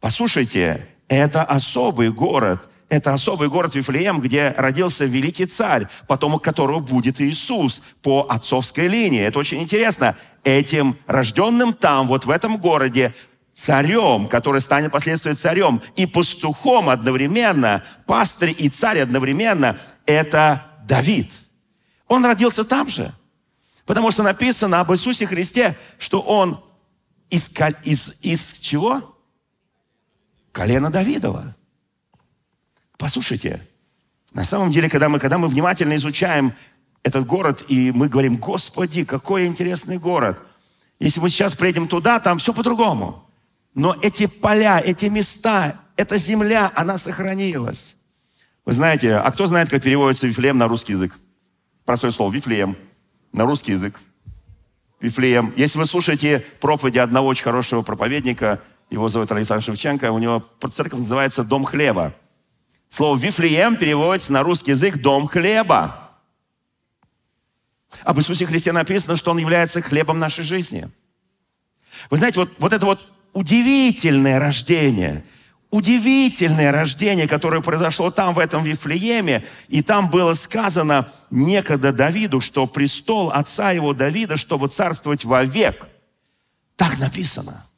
[0.00, 7.20] Послушайте, это особый город, это особый город Вифлеем, где родился великий царь, потомок которого будет
[7.20, 9.22] Иисус по отцовской линии.
[9.22, 10.16] Это очень интересно.
[10.42, 13.14] Этим рожденным там, вот в этом городе,
[13.54, 21.30] царем, который станет последствием царем, и пастухом одновременно, пастырь и царь одновременно, это Давид.
[22.10, 23.14] Он родился там же.
[23.86, 26.62] Потому что написано об Иисусе Христе, что Он
[27.30, 27.50] из,
[27.84, 29.16] из, из чего?
[30.52, 31.54] колено Давидова.
[32.98, 33.66] Послушайте,
[34.32, 36.54] на самом деле, когда мы, когда мы внимательно изучаем
[37.02, 40.38] этот город, и мы говорим, Господи, какой интересный город.
[40.98, 43.24] Если мы сейчас приедем туда, там все по-другому.
[43.74, 47.96] Но эти поля, эти места, эта земля, она сохранилась.
[48.66, 51.16] Вы знаете, а кто знает, как переводится Вифлеем на русский язык?
[51.90, 52.76] Простое слово, Вифлеем
[53.32, 53.98] на русский язык.
[55.00, 55.52] Вифлеем.
[55.56, 61.00] Если вы слушаете проповеди одного очень хорошего проповедника, его зовут Александр Шевченко, у него церковь
[61.00, 62.14] называется «Дом хлеба».
[62.90, 66.12] Слово «Вифлеем» переводится на русский язык «дом хлеба».
[68.04, 70.88] Об Иисусе Христе написано, что Он является хлебом нашей жизни.
[72.08, 75.24] Вы знаете, вот, вот это вот удивительное рождение,
[75.70, 82.66] удивительное рождение, которое произошло там, в этом Вифлееме, и там было сказано некогда Давиду, что
[82.66, 85.86] престол отца его Давида, чтобы царствовать вовек.
[86.76, 87.64] Так написано–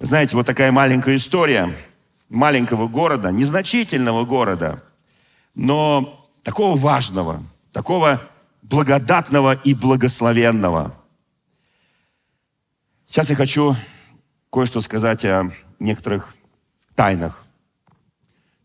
[0.00, 1.76] знаете, вот такая маленькая история
[2.30, 4.82] маленького города, незначительного города,
[5.54, 8.22] но такого важного, такого
[8.62, 10.94] благодатного и благословенного.
[13.06, 13.76] Сейчас я хочу
[14.50, 16.34] кое-что сказать о некоторых
[16.94, 17.44] тайнах.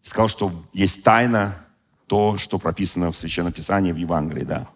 [0.04, 1.66] Сказал, что есть тайна,
[2.08, 4.68] то, что прописано в Священном Писании, в Евангелии, да.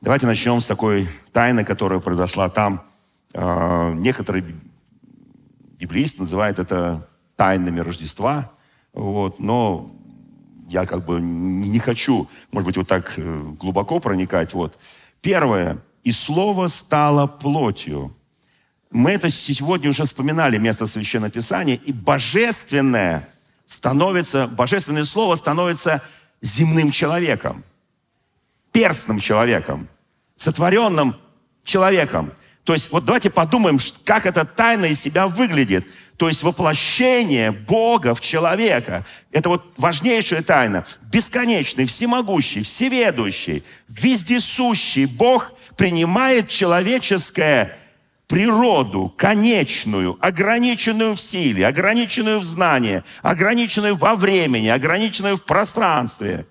[0.00, 2.84] Давайте начнем с такой тайны, которая произошла там.
[3.34, 4.44] А, некоторые
[5.78, 8.52] библеист называет это тайнами Рождества,
[8.92, 9.90] вот, но
[10.68, 14.52] я как бы не хочу, может быть, вот так э, глубоко проникать.
[14.54, 14.78] Вот.
[15.20, 15.78] Первое.
[16.04, 18.14] «И Слово стало плотью».
[18.90, 21.76] Мы это сегодня уже вспоминали, место Священного Писания.
[21.84, 23.28] И божественное
[23.66, 26.02] становится, божественное Слово становится
[26.40, 27.64] земным человеком,
[28.72, 29.88] перстным человеком,
[30.36, 31.16] сотворенным
[31.64, 32.32] человеком.
[32.64, 35.86] То есть вот давайте подумаем, как эта тайна из себя выглядит.
[36.16, 39.06] То есть воплощение Бога в человека.
[39.30, 40.84] Это вот важнейшая тайна.
[41.02, 47.78] Бесконечный, всемогущий, всеведущий, вездесущий Бог принимает человеческое
[48.28, 56.46] природу, конечную, ограниченную в силе, ограниченную в знании, ограниченную во времени, ограниченную в пространстве.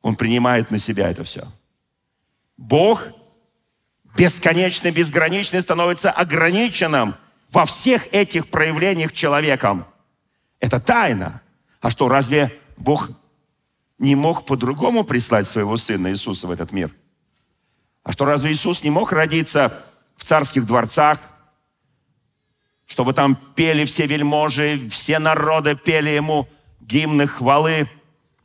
[0.00, 1.46] Он принимает на себя это все.
[2.56, 3.04] Бог
[4.16, 7.14] бесконечный, безграничный становится ограниченным
[7.52, 9.84] во всех этих проявлениях человеком.
[10.58, 11.42] Это тайна.
[11.82, 13.10] А что, разве Бог
[13.98, 16.90] не мог по-другому прислать своего Сына Иисуса в этот мир?
[18.04, 19.84] А что, разве Иисус не мог родиться
[20.20, 21.18] в царских дворцах,
[22.86, 26.46] чтобы там пели все вельможи, все народы пели Ему
[26.80, 27.88] гимны хвалы?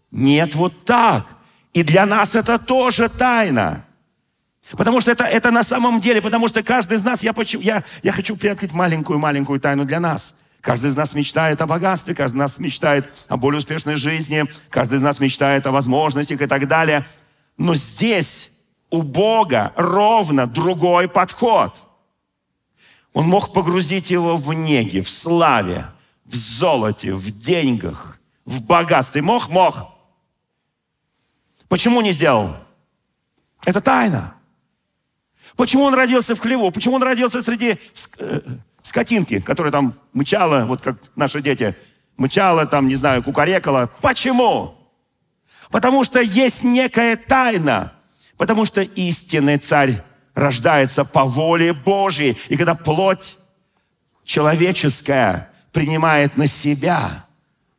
[0.10, 1.36] Нет, вот так.
[1.74, 3.86] И для нас это тоже тайна.
[4.72, 8.12] Потому что это, это на самом деле, потому что каждый из нас, я, я, я
[8.12, 10.38] хочу приоткрыть маленькую-маленькую тайну для нас.
[10.62, 15.00] Каждый из нас мечтает о богатстве, каждый из нас мечтает о более успешной жизни, каждый
[15.00, 17.06] из нас мечтает о возможностях и так далее.
[17.58, 18.52] Но здесь
[18.90, 21.86] У Бога ровно другой подход.
[23.14, 25.88] Он мог погрузить его в неги, в славе,
[26.26, 29.22] в золоте, в деньгах, в богатстве.
[29.22, 29.50] Мог?
[29.50, 29.76] Мог.
[31.68, 32.56] Почему не сделал?
[33.66, 34.36] Это тайна.
[35.56, 36.72] Почему он родился в хлеву?
[36.72, 37.80] Почему он родился среди
[38.20, 38.42] э,
[38.82, 41.76] скотинки, которая там мычала, вот как наши дети,
[42.18, 43.90] мычала там, не знаю, кукарекала?
[44.02, 44.76] Почему?
[45.72, 47.95] Потому что есть некая тайна.
[48.38, 52.38] Потому что истинный царь рождается по воле Божьей.
[52.50, 53.38] И когда плоть
[54.24, 57.26] человеческая принимает на себя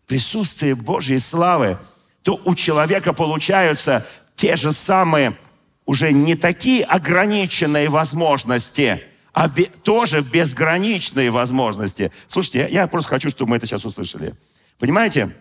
[0.06, 1.78] присутствие Божьей славы,
[2.22, 5.36] то у человека получаются те же самые
[5.84, 12.10] уже не такие ограниченные возможности, а бе, тоже безграничные возможности.
[12.26, 14.34] Слушайте, я, я просто хочу, чтобы мы это сейчас услышали.
[14.78, 15.34] Понимаете?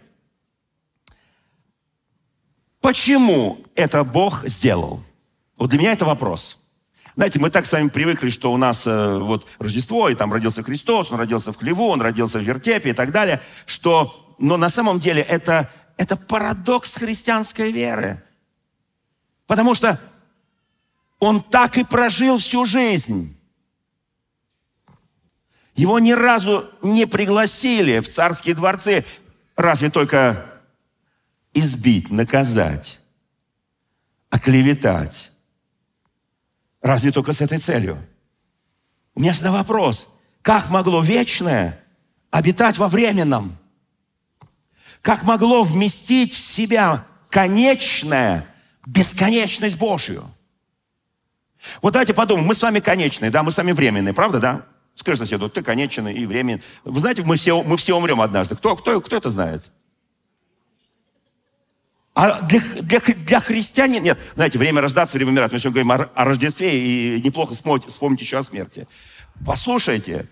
[2.85, 5.01] Почему это Бог сделал?
[5.57, 6.59] Вот для меня это вопрос.
[7.15, 10.61] Знаете, мы так с вами привыкли, что у нас э, вот Рождество, и там родился
[10.61, 14.69] Христос, он родился в хлеву, он родился в вертепе и так далее, что, но на
[14.69, 18.21] самом деле это, это парадокс христианской веры.
[19.47, 19.99] Потому что
[21.17, 23.35] он так и прожил всю жизнь.
[25.75, 29.05] Его ни разу не пригласили в царские дворцы,
[29.55, 30.54] разве только
[31.55, 32.99] избить, наказать,
[34.29, 35.31] оклеветать.
[36.81, 37.97] Разве только с этой целью?
[39.15, 40.13] У меня всегда вопрос,
[40.43, 41.79] как могло вечное
[42.29, 43.57] обитать во временном?
[45.01, 48.45] Как могло вместить в себя конечное,
[48.85, 50.29] бесконечность Божью?
[51.81, 54.65] Вот давайте подумаем, мы с вами конечные, да, мы с вами временные, правда, да?
[54.93, 56.63] Скажи соседу, ты конечный и временный.
[56.83, 58.55] Вы знаете, мы все, мы все умрем однажды.
[58.55, 59.63] Кто, кто, кто это знает?
[62.15, 65.51] А для, для, для христианин, нет, знаете, время рождаться, время умирать.
[65.51, 68.87] Мы сегодня говорим о, о Рождестве, и неплохо вспомнить, вспомнить еще о смерти.
[69.45, 70.25] Послушайте,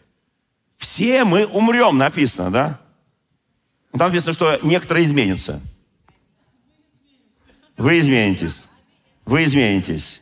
[0.78, 2.80] все мы умрем, написано, да?
[3.92, 5.62] Там написано, что некоторые изменятся.
[7.76, 8.70] Вы изменитесь.
[9.26, 10.22] Вы изменитесь.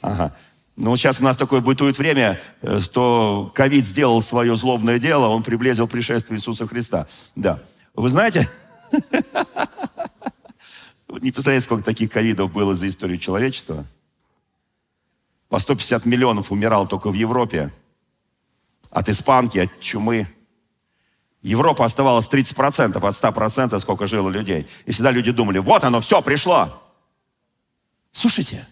[0.00, 0.34] Ага.
[0.76, 5.42] Ну, сейчас у нас такое бытует время, э, что ковид сделал свое злобное дело, он
[5.42, 7.06] приблизил пришествие Иисуса Христа.
[7.36, 7.62] Да.
[7.94, 8.48] Вы знаете,
[11.20, 13.84] не представляете, сколько таких ковидов было за историю человечества.
[15.48, 17.72] По 150 миллионов умирал только в Европе.
[18.90, 20.28] От испанки, от чумы.
[21.42, 24.66] Европа оставалась 30% от 100%, сколько жило людей.
[24.86, 26.82] И всегда люди думали, вот оно, все, пришло.
[28.12, 28.66] Слушайте,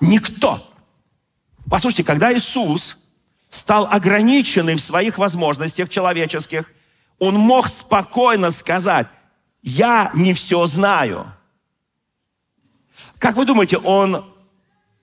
[0.00, 0.70] никто
[1.70, 2.98] Послушайте, когда Иисус
[3.48, 6.72] стал ограниченным в своих возможностях человеческих,
[7.20, 9.06] он мог спокойно сказать,
[9.62, 11.32] я не все знаю.
[13.20, 14.24] Как вы думаете, он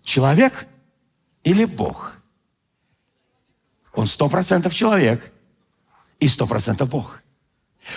[0.04, 0.68] человек
[1.44, 2.18] или Бог?
[3.94, 5.32] Он сто процентов человек
[6.20, 7.22] и сто процентов Бог.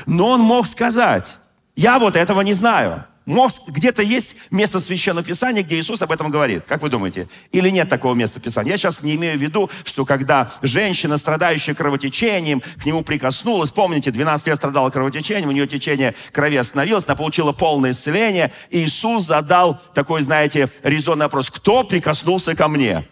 [0.05, 1.39] Но он мог сказать,
[1.75, 3.07] я вот этого не знаю.
[3.31, 6.65] Мозг, где-то есть место Священного Писания, где Иисус об этом говорит.
[6.67, 7.29] Как вы думаете?
[7.53, 8.73] Или нет такого места Писания?
[8.73, 14.11] Я сейчас не имею в виду, что когда женщина, страдающая кровотечением, к нему прикоснулась, помните,
[14.11, 19.27] 12 лет страдала кровотечением, у нее течение крови остановилось, она получила полное исцеление, и Иисус
[19.27, 23.07] задал такой, знаете, резонный вопрос, кто прикоснулся ко мне?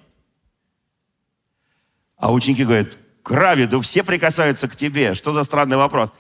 [2.17, 5.15] А ученики говорят, крови, да все прикасаются к тебе.
[5.15, 6.13] Что за странный вопрос?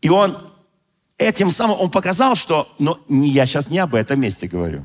[0.00, 0.34] И он
[1.18, 4.84] этим самым он показал, что, но не, я сейчас не об этом месте говорю.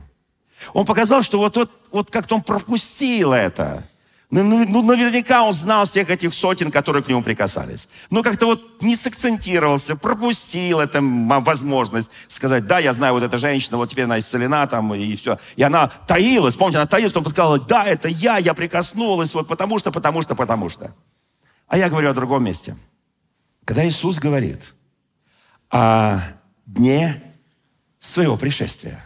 [0.74, 3.84] Он показал, что вот, вот, вот как-то он пропустил это.
[4.30, 7.88] Ну, ну, ну, наверняка он знал всех этих сотен, которые к нему прикасались.
[8.10, 13.78] Но как-то вот не сакцентировался, пропустил эту возможность сказать, да, я знаю, вот эта женщина,
[13.78, 15.40] вот теперь она исцелена там, и все.
[15.56, 19.80] И она таилась, помните, она таилась, потом сказала, да, это я, я прикоснулась, вот потому
[19.80, 20.94] что, потому что, потому что.
[21.68, 22.76] А я говорю о другом месте.
[23.63, 24.74] Когда Иисус говорит,
[25.69, 26.21] о
[26.65, 27.21] дне
[27.99, 29.03] своего пришествия,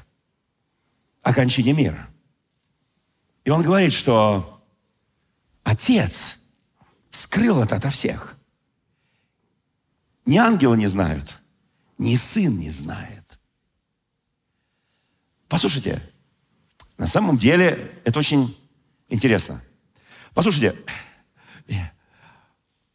[1.21, 2.10] о кончине мира.
[3.43, 4.63] И он говорит, что
[5.63, 6.39] Отец
[7.10, 8.38] скрыл это ото всех.
[10.26, 11.39] Ни ангелы не знают,
[11.97, 13.39] ни сын не знает.
[15.47, 16.01] Послушайте,
[16.97, 18.57] на самом деле это очень
[19.09, 19.62] интересно.
[20.34, 20.76] Послушайте,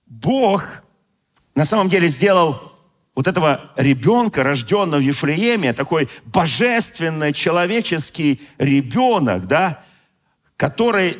[0.06, 0.64] Бог
[1.54, 2.75] на самом деле сделал
[3.16, 9.82] вот этого ребенка, рожденного в Ефлееме, такой божественный человеческий ребенок, да,
[10.58, 11.18] который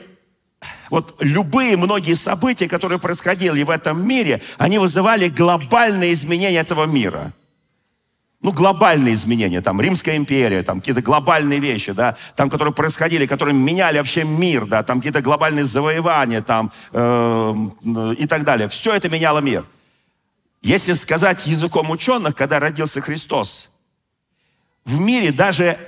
[0.90, 7.32] вот любые многие события, которые происходили в этом мире, они вызывали глобальные изменения этого мира.
[8.42, 13.54] ну, глобальные изменения, там, Римская империя, там, какие-то глобальные вещи, да, там, которые происходили, которые
[13.54, 17.54] меняли вообще мир, да, там, какие-то глобальные завоевания, там, э,
[18.18, 18.68] и так далее.
[18.68, 19.64] Все это меняло мир.
[20.66, 23.68] Если сказать языком ученых, когда родился Христос,
[24.84, 25.78] в мире даже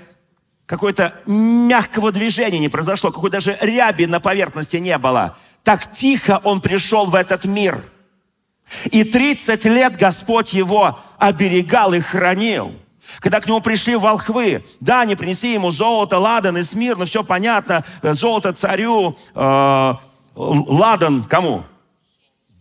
[0.66, 5.36] какое-то мягкого движения не произошло, какой даже ряби на поверхности не было.
[5.64, 7.82] Так тихо он пришел в этот мир.
[8.92, 12.72] И 30 лет Господь его оберегал и хранил.
[13.18, 17.24] Когда к нему пришли волхвы, да, они принесли ему золото, ладан и смир, ну все
[17.24, 19.94] понятно, золото царю, э,
[20.36, 21.64] ладан кому?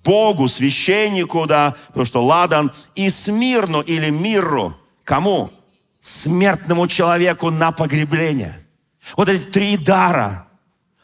[0.08, 5.52] Богу, священнику, да, потому что ладан и смирну или миру кому?
[6.08, 8.66] смертному человеку на погребление.
[9.18, 10.48] Вот эти три дара.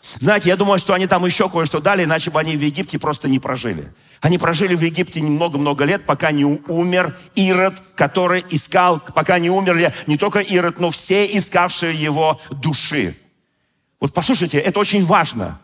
[0.02, 3.28] Знаете, я думаю, что они там еще кое-что дали, иначе бы они в Египте просто
[3.28, 3.94] не прожили.
[4.22, 9.94] Они прожили в Египте много-много лет, пока не умер Ирод, который искал, пока не умерли
[10.08, 13.18] не только Ирод, но все искавшие его души.
[14.00, 15.60] Вот послушайте, это очень важно.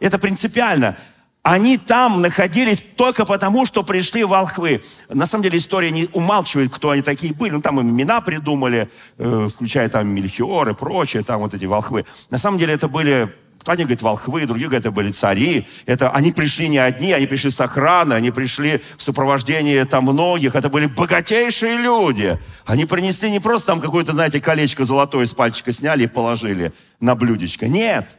[0.00, 0.96] Это принципиально.
[1.44, 4.82] Они там находились только потому, что пришли волхвы.
[5.10, 7.50] На самом деле история не умалчивает, кто они такие были.
[7.50, 8.88] Ну, там им имена придумали,
[9.18, 12.06] э, включая там Мельхиор и прочее, там вот эти волхвы.
[12.30, 13.30] На самом деле это были
[13.66, 15.66] они говорят волхвы, другие говорят, это были цари.
[15.84, 20.54] Это, они пришли не одни, они пришли с охраны, они пришли в сопровождении там многих.
[20.54, 22.38] Это были богатейшие люди.
[22.64, 27.14] Они принесли не просто там какое-то, знаете, колечко золотое с пальчика сняли и положили на
[27.14, 27.68] блюдечко.
[27.68, 28.18] Нет.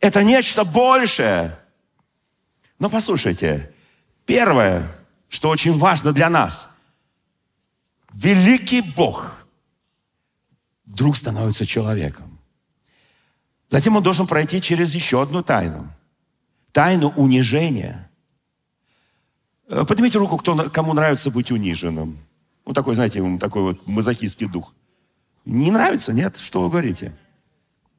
[0.00, 1.58] Это нечто большее.
[2.82, 3.72] Но послушайте,
[4.26, 4.92] первое,
[5.28, 6.76] что очень важно для нас,
[8.12, 9.32] великий Бог
[10.84, 12.40] вдруг становится человеком.
[13.68, 15.94] Затем он должен пройти через еще одну тайну.
[16.72, 18.10] Тайну унижения.
[19.68, 22.18] Э, поднимите руку, кто, кому нравится быть униженным.
[22.66, 24.74] Ну, такой, знаете, такой вот мазохистский дух.
[25.44, 26.36] Не нравится, нет?
[26.36, 27.16] Что вы говорите?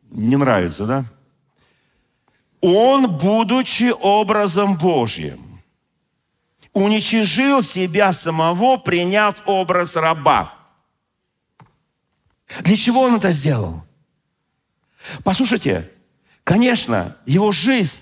[0.09, 1.05] Не нравится, да?
[2.65, 5.61] Он, будучи образом Божьим,
[6.71, 10.53] уничижил себя самого, приняв образ раба.
[12.61, 13.83] Для чего он это сделал?
[15.25, 15.91] Послушайте,
[16.45, 18.01] конечно, его жизнь,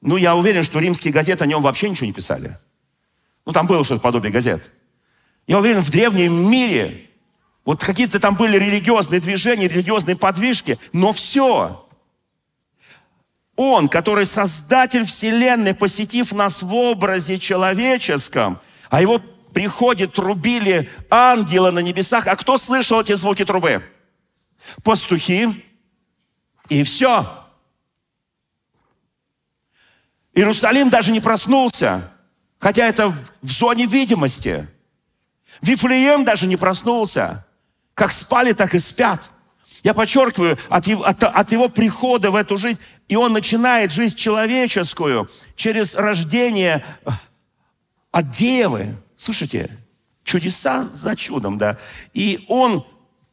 [0.00, 2.56] ну, я уверен, что римские газеты о нем вообще ничего не писали.
[3.44, 4.72] Ну, там было что-то подобие газет.
[5.46, 7.10] Я уверен, в древнем мире
[7.66, 11.83] вот какие-то там были религиозные движения, религиозные подвижки, но все.
[13.56, 19.20] Он, который создатель Вселенной, посетив нас в образе человеческом, а его
[19.52, 22.26] приходе трубили ангелы на небесах.
[22.26, 23.82] А кто слышал эти звуки трубы?
[24.82, 25.64] Пастухи.
[26.68, 27.26] И все.
[30.34, 32.10] Иерусалим даже не проснулся,
[32.58, 34.66] хотя это в зоне видимости.
[35.62, 37.46] Вифлеем даже не проснулся.
[37.94, 39.30] Как спали, так и спят.
[39.84, 44.16] Я подчеркиваю, от его, от, от его прихода в эту жизнь, и он начинает жизнь
[44.16, 47.10] человеческую через рождение э,
[48.10, 48.96] от девы.
[49.16, 49.70] Слушайте,
[50.24, 51.78] чудеса за чудом, да.
[52.14, 52.84] И он,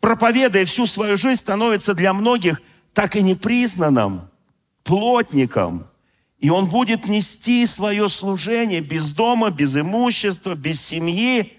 [0.01, 2.61] проповедуя всю свою жизнь, становится для многих
[2.93, 4.29] так и непризнанным
[4.83, 5.87] плотником.
[6.39, 11.53] И он будет нести свое служение без дома, без имущества, без семьи.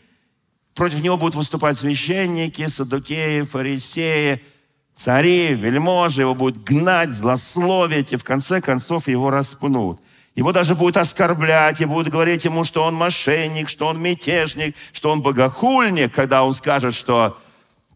[0.74, 4.42] Против него будут выступать священники, садукеи, фарисеи–
[4.94, 10.00] цари, вельможи его будут гнать, злословить, и в конце концов его распнут.
[10.34, 15.10] Его даже будут оскорблять, и будут говорить ему, что он мошенник, что он мятежник, что
[15.10, 17.38] он богохульник, когда он скажет, что,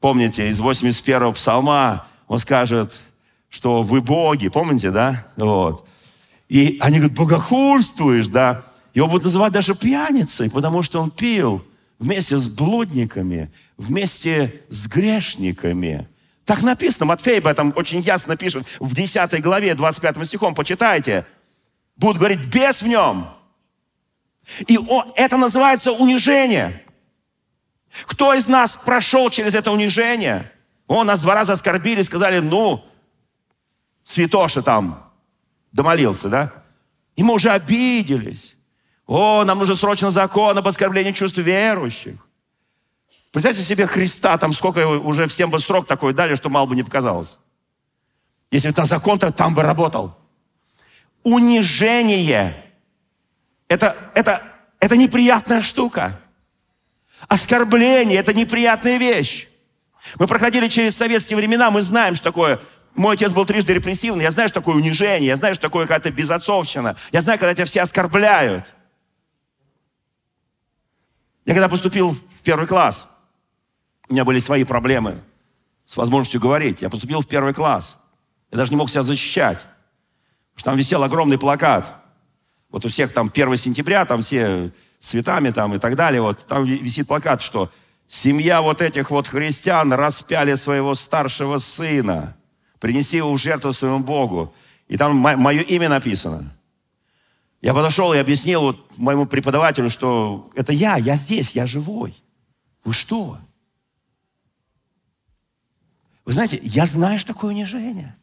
[0.01, 2.99] помните, из 81-го псалма, он скажет,
[3.49, 5.29] что вы боги, помните, да?
[5.37, 5.87] Вот.
[6.49, 8.65] И они говорят, богохульствуешь, да?
[8.93, 11.65] Его будут называть даже пьяницей, потому что он пил
[11.99, 16.09] вместе с блудниками, вместе с грешниками.
[16.47, 21.27] Так написано, Матфей об этом очень ясно пишет в 10 главе, 25 стихом, почитайте.
[21.97, 23.29] Будут говорить, без в нем.
[24.69, 24.79] И
[25.17, 26.85] это называется унижение.
[28.05, 30.53] Кто из нас прошел через это унижение?
[30.87, 32.85] О, нас два раза оскорбили, сказали, ну,
[34.05, 35.11] святоша там
[35.73, 36.53] домолился, да?
[37.17, 38.57] И мы уже обиделись.
[39.09, 42.26] О, нам нужен срочно закон об оскорблении чувств верующих.
[43.37, 46.83] Представьте себе Христа, там сколько уже всем бы срок такой дали, что мало бы не
[46.83, 47.37] показалось.
[48.51, 50.17] Если это закон, то там бы работал.
[51.23, 52.57] Унижение.
[53.69, 54.43] Это, это,
[54.81, 56.19] это неприятная штука.
[57.29, 59.49] Оскорбление– это неприятная вещь.
[60.19, 62.63] Мы проходили через советские времена, мы знаем, что такое
[62.95, 64.23] мой отец был трижды репрессивный.
[64.23, 65.29] Я знаю, что такое унижение.
[65.29, 66.97] Я знаю, что такое какая-то безотцовщина.
[67.13, 68.75] Я знаю, когда тебя все оскорбляют.
[71.45, 73.11] Я когда поступил в первый класс,
[74.09, 75.19] У меня были свои проблемы
[75.87, 76.83] с возможностью говорить.
[76.83, 77.99] Я поступил в первый класс.
[78.51, 79.67] Я даже не мог себя защищать.
[80.55, 81.95] Потому что там висел огромный плакат.
[82.71, 86.21] Вот у всех там 1 сентября, там все с цветами там и так далее.
[86.21, 87.71] Вот там висит плакат, что
[88.07, 92.37] семья вот этих вот христиан распяли своего старшего сына.
[92.81, 94.55] Принеси его в жертву своему Богу.
[94.89, 96.53] И там мое имя написано.
[97.61, 102.15] Я подошел и объяснил вот моему преподавателю, что это я, я здесь, я живой.
[102.85, 103.39] Вы что?
[106.27, 108.15] Вы знаете, я знаю, что такое унижение.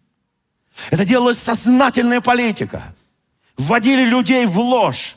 [0.91, 2.93] Это делалась сознательная политика.
[3.57, 5.15] Вводили людей в ложь.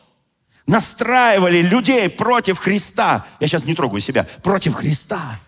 [0.66, 3.26] Настраивали людей против Христа.
[3.40, 4.26] Я сейчас не трогаю себя.
[4.42, 5.40] Против Христа.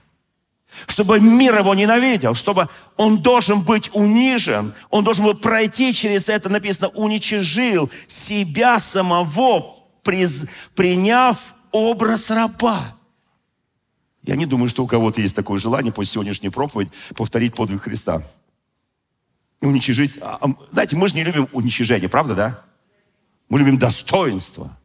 [0.87, 6.49] Чтобы мир его ненавидел, чтобы он должен быть унижен, он должен был пройти через это,
[6.49, 11.39] написано, уничижил себя самого, приняв
[11.71, 12.98] образ раба.
[14.29, 18.23] Я не думаю, что у кого-то есть такое желание после сегодняшней проповеди повторить подвиг Христа.
[19.63, 20.19] Уничижить.
[20.21, 20.39] А,
[20.71, 22.65] знаете, мы же не любим уничижение, правда, да?
[23.49, 24.79] Мы любим достоинство.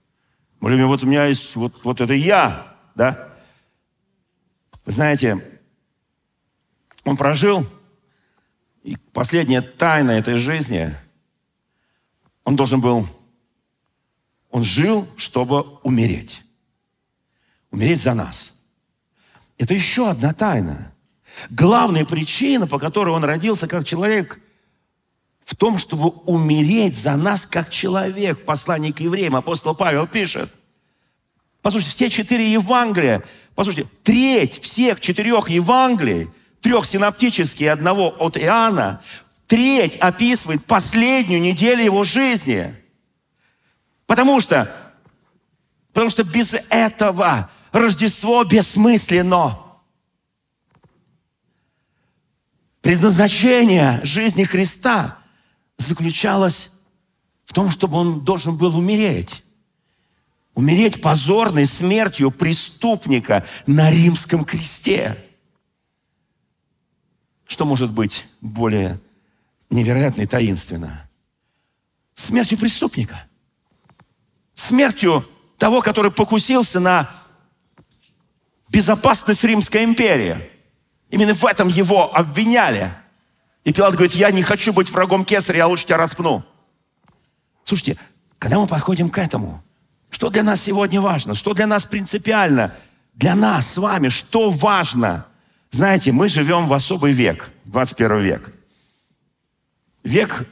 [0.61, 3.33] Мы любим, вот у меня есть, вот, вот это я, да?
[4.85, 5.59] Вы знаете,
[7.03, 7.67] он прожил,
[8.81, 10.95] и последняя тайна этой жизни,
[12.45, 13.09] он должен был,
[14.51, 16.43] он жил, чтобы умереть.
[17.71, 18.52] Умереть за нас.
[19.57, 20.91] Это еще одна тайна.
[21.49, 24.39] Главная причина, по которой он родился как человек,
[25.43, 28.45] в том, чтобы умереть за нас как человек.
[28.45, 30.49] Послание к евреям апостол Павел пишет.
[31.61, 33.23] Послушайте, все четыре Евангелия,
[33.55, 36.29] послушайте, треть всех четырех Евангелий–
[36.63, 39.01] трех синоптических и одного от Иоанна,
[39.47, 42.73] треть описывает последнюю неделю его жизни.
[44.07, 44.73] Потому что,
[45.91, 49.59] потому что без этого Рождество бессмысленно.
[52.81, 55.17] Предназначение жизни Христа
[55.77, 56.75] заключалось
[57.45, 59.43] в том, чтобы он должен был умереть.
[60.53, 65.17] Умереть позорной смертью преступника на римском кресте.
[67.47, 68.99] Что может быть более
[69.71, 71.09] невероятно и таинственно?
[72.13, 73.25] Смертью преступника.
[74.53, 77.22] Смертью того, который покусился на
[78.73, 80.49] безопасность Римской империи.
[81.11, 82.91] Именно в этом его обвиняли.
[83.63, 86.43] И Пилат говорит, я не хочу быть врагом Кесаря, я лучше тебя распну.
[87.63, 87.97] Слушайте,
[88.39, 89.63] когда мы подходим к этому,
[90.09, 91.35] что для нас сегодня важно?
[91.35, 92.73] Что для нас принципиально?
[93.13, 95.27] Для нас с вами что важно?
[95.69, 98.53] Знаете, мы живем в особый век, 21 век.
[100.03, 100.47] Век,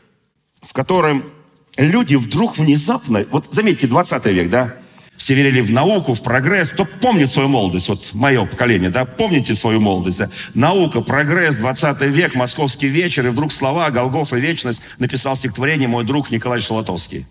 [0.61, 1.32] в котором
[1.76, 4.76] люди вдруг внезапно, вот заметьте, 20 век, да,
[5.22, 6.69] все верили в науку, в прогресс.
[6.69, 7.89] Кто помнит свою молодость?
[7.89, 9.05] Вот мое поколение, да?
[9.05, 10.17] Помните свою молодость?
[10.17, 10.32] Да?
[10.55, 16.05] Наука, прогресс, 20 век, московский вечер, и вдруг слова «Голгоф и вечность» написал стихотворение мой
[16.05, 17.28] друг Николай Шалатовский.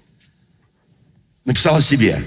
[1.44, 2.22] Написал о себе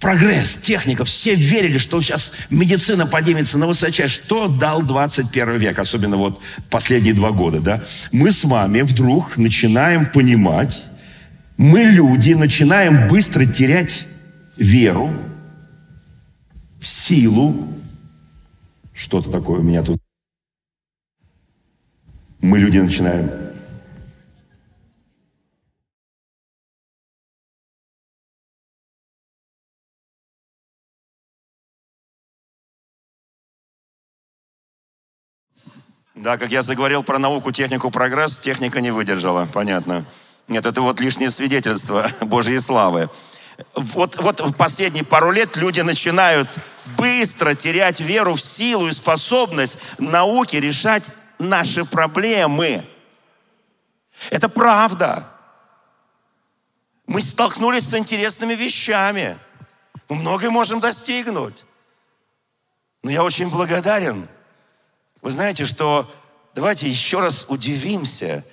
[0.00, 4.08] прогресс, техника, все верили, что сейчас медицина поднимется на высочай.
[4.08, 6.40] Что дал 21 век, особенно вот
[6.70, 7.84] последние два года, да?
[8.10, 10.82] Мы с вами вдруг начинаем понимать,
[11.56, 14.08] мы, люди, начинаем быстро терять
[14.56, 15.12] веру
[16.80, 17.68] в силу.
[18.92, 20.00] Что-то такое у меня тут.
[22.40, 23.30] Мы, люди, начинаем
[36.14, 40.06] Да, как я заговорил про науку, технику, прогресс, техника не выдержала, понятно.
[40.48, 43.10] Нет, это вот лишнее свидетельство Божьей славы.
[43.74, 46.48] Вот, вот в последние пару лет люди начинают
[46.96, 52.86] быстро терять веру в силу и способность науки решать наши проблемы.
[54.30, 55.28] Это правда.
[57.06, 59.38] Мы столкнулись с интересными вещами.
[60.08, 61.64] Мы многое можем достигнуть.
[63.02, 64.28] Но я очень благодарен
[65.24, 66.14] вы знаете, что
[66.54, 68.44] давайте еще раз удивимся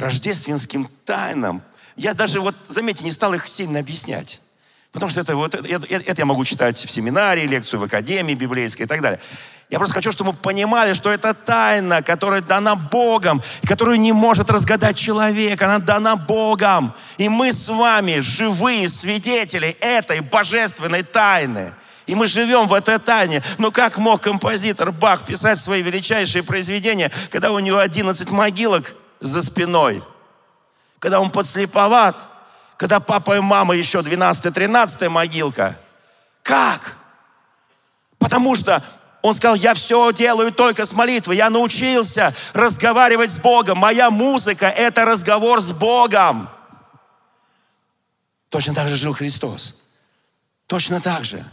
[0.00, 1.62] рождественским тайнам.
[1.96, 4.40] Я даже, вот, заметьте, не стал их сильно объяснять.
[4.92, 8.82] Потому что это, вот, это, это я могу читать в семинаре, лекцию в академии библейской
[8.82, 9.20] и так далее.
[9.70, 14.50] Я просто хочу, чтобы мы понимали, что это тайна, которая дана Богом, которую не может
[14.50, 15.62] разгадать человек.
[15.62, 16.92] Она дана Богом.
[17.18, 21.72] И мы с вами живые свидетели этой божественной тайны.
[22.06, 23.44] И мы живем в этой тайне.
[23.58, 29.42] Но как мог композитор Бах писать свои величайшие произведения, когда у него 11 могилок за
[29.42, 30.02] спиной?
[30.98, 32.16] Когда он подслеповат?
[32.76, 35.78] Когда папа и мама еще 12-13 могилка?
[36.42, 36.96] Как?
[38.18, 38.82] Потому что
[39.22, 41.36] Он сказал, я все делаю только с молитвой.
[41.36, 43.78] Я научился разговаривать с Богом.
[43.78, 46.48] Моя музыка– это разговор с Богом.
[48.48, 49.74] Точно так же жил Христос.
[50.66, 51.44] Точно так же.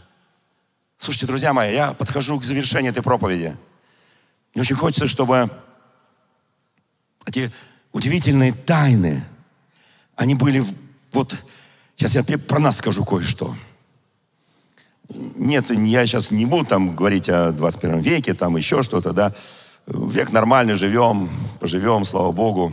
[0.96, 3.56] Слушайте, друзья мои, я подхожу к завершению этой проповеди.
[4.54, 5.50] Мне очень хочется, чтобы
[7.28, 7.52] эти
[7.92, 9.24] удивительные тайны,
[10.16, 10.64] они были
[11.12, 11.36] вот...
[11.96, 13.54] Сейчас я про нас скажу кое-что.
[15.08, 19.32] Нет, я сейчас не буду там говорить о 21 веке, там еще что-то, да.
[19.86, 22.72] Век нормальный, живем, поживем, слава Богу.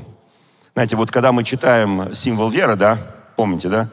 [0.74, 3.90] Знаете, вот когда мы читаем символ веры, да, помните, да,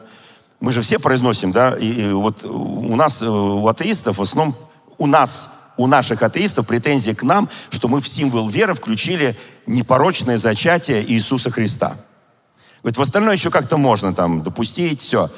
[0.59, 4.55] мы же все произносим, да, и, и вот у нас, э, у атеистов в основном,
[4.97, 10.37] у нас, у наших атеистов претензии к нам, что мы в символ веры включили непорочное
[10.37, 11.97] зачатие Иисуса Христа.
[12.81, 15.31] Говорит, в остальное еще как-то можно там допустить, все.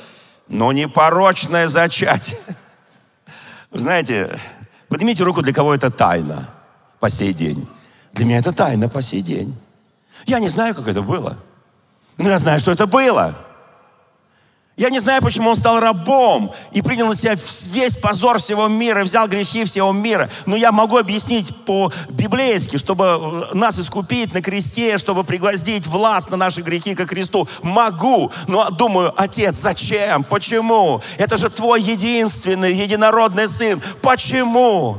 [0.48, 2.40] Но непорочное зачатие.
[3.72, 4.40] Вы знаете,
[4.90, 6.50] поднимите руку, для кого это тайна
[7.00, 7.68] по сей день.
[8.14, 9.56] Для меня это тайна по сей день.
[10.26, 11.38] Я не знаю, как это было.
[12.18, 13.38] Но я знаю, что это было.
[14.78, 17.36] Я не знаю, почему он стал рабом и принял на себя
[17.68, 20.30] весь позор всего мира, взял грехи всего мира.
[20.46, 26.36] Но я могу объяснить по-библейски, чтобы э, нас искупить на кресте, чтобы пригвоздить власть на
[26.36, 27.48] наши грехи ко кресту.
[27.64, 30.26] Могу, но думаю, отец, зачем?
[30.26, 31.02] Почему?
[31.18, 33.82] Это же твой единственный, единородный сын.
[34.02, 34.98] Почему?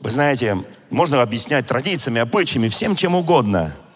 [0.00, 0.56] Вы знаете,
[0.88, 3.74] можно объяснять традициями, обычаями, всем чем угодно–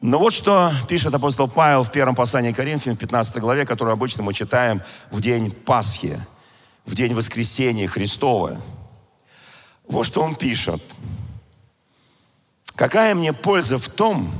[0.00, 3.92] но вот что пишет апостол Павел в первом послании к Коринфянам, в 15 главе, которую
[3.92, 6.20] обычно мы читаем в день Пасхи,
[6.84, 8.60] в день воскресения Христова.
[9.88, 10.82] Вот что он пишет.
[12.74, 14.32] «Какая мне польза в том,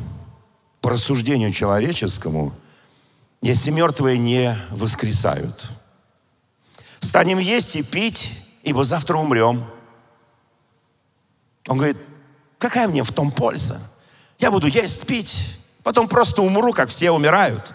[0.83, 2.53] по рассуждению человеческому,
[3.41, 5.71] если мертвые не воскресают?
[7.01, 8.31] Станем есть и пить,
[8.63, 9.65] ибо завтра умрем».
[11.67, 11.97] Он говорит,
[12.59, 13.81] какая мне в том польза?
[14.39, 17.75] Я буду есть, пить, потом просто умру, как все умирают.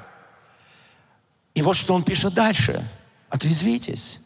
[1.54, 2.88] И вот что он пишет дальше.
[3.30, 4.20] Отрезвитесь.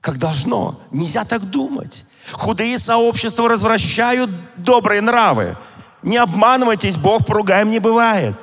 [0.00, 0.80] Как должно.
[0.90, 2.04] Нельзя так думать.
[2.32, 5.56] Худые сообщества развращают добрые нравы.
[6.02, 8.36] Не обманывайтесь, Бог поругаем не бывает.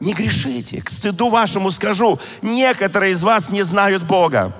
[0.00, 0.80] Не грешите.
[0.80, 4.54] К стыду вашему скажу, некоторые из вас не знают Бога.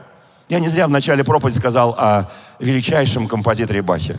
[0.48, 4.18] Я не зря в начале проповеди сказал о величайшем композиторе Бахе.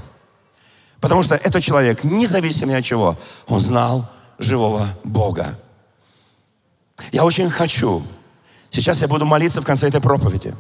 [1.02, 5.58] Потому что этот человек, независимо от чего, он знал живого Бога.
[7.12, 8.04] Я очень хочу.
[8.70, 10.56] Сейчас я буду молиться в конце этой проповеди.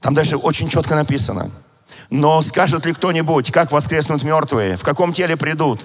[0.00, 1.50] Там дальше очень четко написано.
[2.10, 5.82] Но скажет ли кто-нибудь, как воскреснут мертвые, в каком теле придут?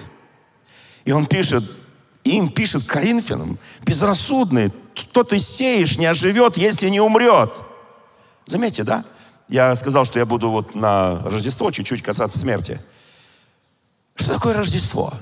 [1.04, 1.64] И он пишет,
[2.24, 7.54] им пишет Коринфянам, безрассудный, кто ты сеешь, не оживет, если не умрет.
[8.46, 9.04] Заметьте, да?
[9.48, 12.80] Я сказал, что я буду вот на Рождество чуть-чуть касаться смерти.
[14.14, 15.14] Что такое Рождество?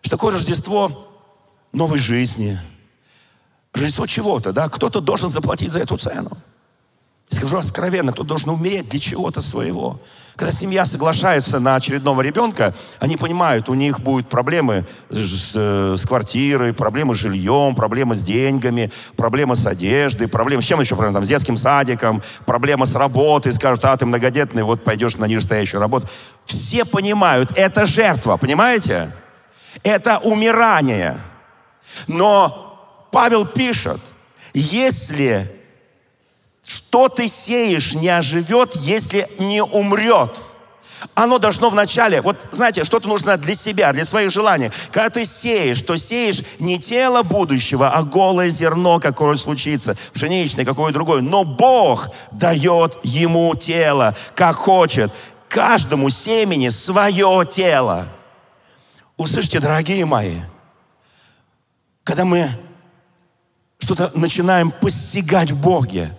[0.00, 1.08] Что такое Рождество
[1.72, 2.58] новой жизни?
[3.72, 4.68] Рождество чего-то, да?
[4.68, 6.36] Кто-то должен заплатить за эту цену.
[7.28, 10.00] Скажу откровенно, кто должен умереть для чего-то своего.
[10.36, 16.72] Когда семья соглашается на очередного ребенка, они понимают, у них будут проблемы с, с квартирой,
[16.72, 21.14] проблемы с жильем, проблемы с деньгами, проблемы с одеждой, проблемы с чем еще проблемы?
[21.14, 23.52] Там, с детским садиком, проблема с работой.
[23.52, 26.06] Скажут, а ты многодетный, вот пойдешь на нижестоящую работу.
[26.44, 29.10] Все понимают, это жертва, понимаете?
[29.82, 31.18] Это умирание.
[32.06, 34.00] Но Павел пишет,
[34.52, 35.55] если
[36.66, 40.38] что ты сеешь, не оживет, если не умрет.
[41.14, 44.70] Оно должно вначале, вот знаете, что-то нужно для себя, для своих желаний.
[44.90, 50.92] Когда ты сеешь, то сеешь не тело будущего, а голое зерно, какое случится, пшеничное, какое
[50.92, 51.20] другое.
[51.20, 55.12] Но Бог дает ему тело, как хочет.
[55.48, 58.08] Каждому семени свое тело.
[59.16, 60.40] Услышьте, дорогие мои,
[62.04, 62.50] когда мы
[63.78, 66.16] что-то начинаем постигать в Боге,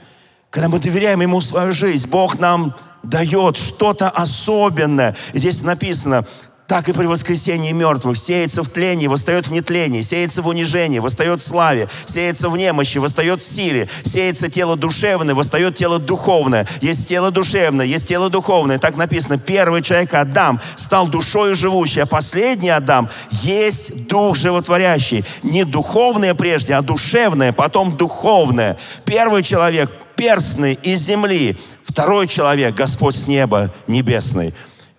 [0.50, 5.16] когда мы доверяем Ему свою жизнь, Бог нам дает что-то особенное.
[5.34, 6.26] здесь написано,
[6.68, 8.18] так и при воскресении мертвых.
[8.18, 12.98] Сеется в тлении, восстает в нетлении, сеется в унижении, восстает в славе, сеется в немощи,
[12.98, 16.68] восстает в силе, сеется тело душевное, восстает тело духовное.
[16.82, 18.80] Есть тело душевное, есть тело духовное.
[18.80, 25.24] Так написано, первый человек Адам стал душою живущей, а последний Адам есть дух животворящий.
[25.44, 28.78] Не духовное прежде, а душевное, потом духовное.
[29.06, 34.54] Первый человек перстный из земли, второй человек, Господь с неба небесный.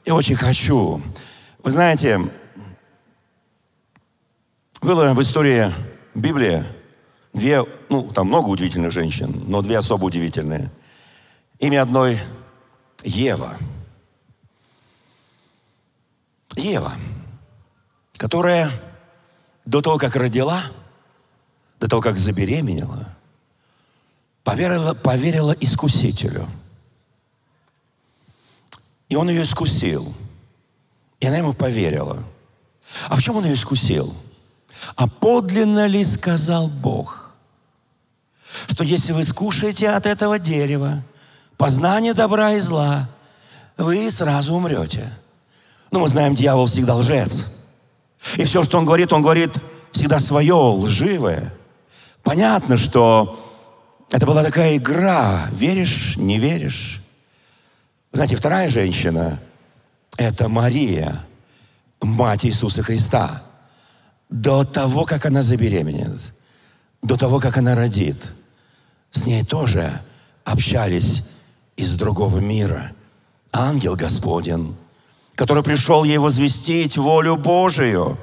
[0.05, 1.03] И очень хочу.
[1.63, 2.21] Вы знаете,
[4.81, 5.75] было в истории
[6.15, 6.65] Библии
[7.35, 10.71] две, ну, там много удивительных женщин, но две особо удивительные.
[11.59, 12.19] Имя одной
[13.03, 13.57] Ева.
[16.57, 16.93] Ева,
[18.17, 18.73] которая
[19.65, 20.63] до того, как родила,
[21.79, 23.18] до того, как забеременела,
[24.49, 26.49] поверила, поверила искусителю.
[29.11, 30.15] И он ее искусил.
[31.21, 32.25] И она ему поверила.
[33.09, 34.15] А в чем он ее искусил?
[34.97, 37.31] А подлинно ли сказал Бог,
[38.69, 41.05] что если вы скушаете от этого дерева,
[41.59, 43.11] познание добра и зла,
[43.77, 45.13] вы сразу умрете.
[45.91, 47.55] Ну, мы знаем, дьявол всегда лжец.
[48.37, 49.53] И все, что он говорит, он говорит
[49.93, 51.55] всегда свое, лживое.
[52.23, 53.45] Понятно, что
[54.11, 55.49] это была такая игра.
[55.53, 57.03] Веришь, не веришь.
[58.13, 59.41] Знаете, вторая женщина–
[60.17, 61.25] это Мария,
[62.01, 63.43] мать Иисуса Христа.
[64.31, 66.21] До того, как она забеременеет,
[67.03, 68.33] до того, как она родит,
[69.11, 70.03] с ней тоже
[70.45, 71.31] общались
[71.77, 72.93] из другого мира.
[73.53, 74.77] Ангел Господень,
[75.35, 78.19] который пришел ей возвестить волю Божию.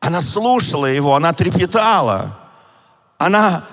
[0.00, 2.38] Она слушала его, она трепетала.
[3.18, 3.66] Она,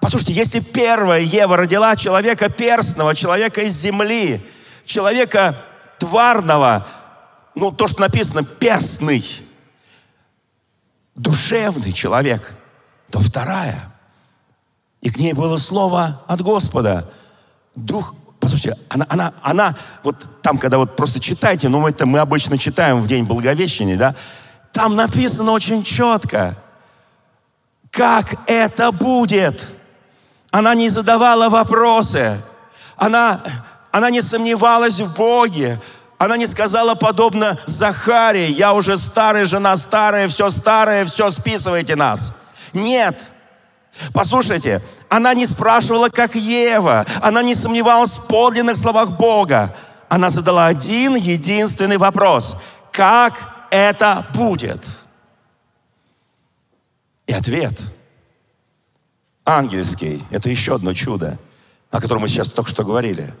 [0.00, 4.46] послушайте, если первая Ева родила человека перстного, человека из земли,
[4.84, 5.64] человека
[5.98, 6.86] тварного,
[7.54, 9.24] ну, то, что написано, перстный,
[11.14, 12.52] душевный человек,
[13.10, 13.92] то вторая.
[15.00, 17.10] И к ней было слово от Господа.
[17.74, 22.56] Дух Послушайте, она, она, она, вот там, когда вот просто читайте, ну это мы обычно
[22.56, 24.16] читаем в день Благовещения, да,
[24.72, 26.56] там написано очень четко,
[27.90, 29.68] как это будет.
[30.50, 32.40] Она не задавала вопросы,
[32.96, 33.40] она,
[33.92, 35.80] она не сомневалась в Боге,
[36.18, 42.32] она не сказала подобно Захаре, я уже старая, жена старая, все старое, все списывайте нас.
[42.72, 43.30] Нет,
[44.14, 47.04] Послушайте, она не спрашивала, как Ева.
[47.20, 49.74] Она не сомневалась в подлинных словах Бога.
[50.08, 52.56] Она задала один единственный вопрос.
[52.92, 54.84] Как это будет?
[57.26, 57.74] И ответ
[59.44, 60.22] ангельский.
[60.30, 61.38] Это еще одно чудо,
[61.90, 63.34] о котором мы сейчас только что говорили.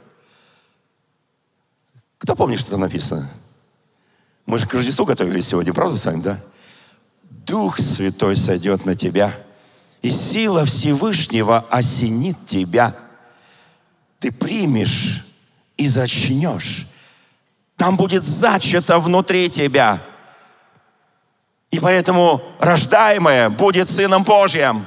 [2.18, 3.30] Кто помнит, что там написано?
[4.46, 6.40] Мы же к Рождеству готовились сегодня, правда с да?
[7.22, 9.34] Дух Святой сойдет на тебя–
[10.02, 12.96] и сила Всевышнего осенит тебя.
[14.18, 15.26] Ты примешь
[15.76, 16.86] и зачнешь.
[17.76, 20.02] Там будет зачато внутри тебя.
[21.70, 24.86] И поэтому рождаемое будет Сыном Божьим.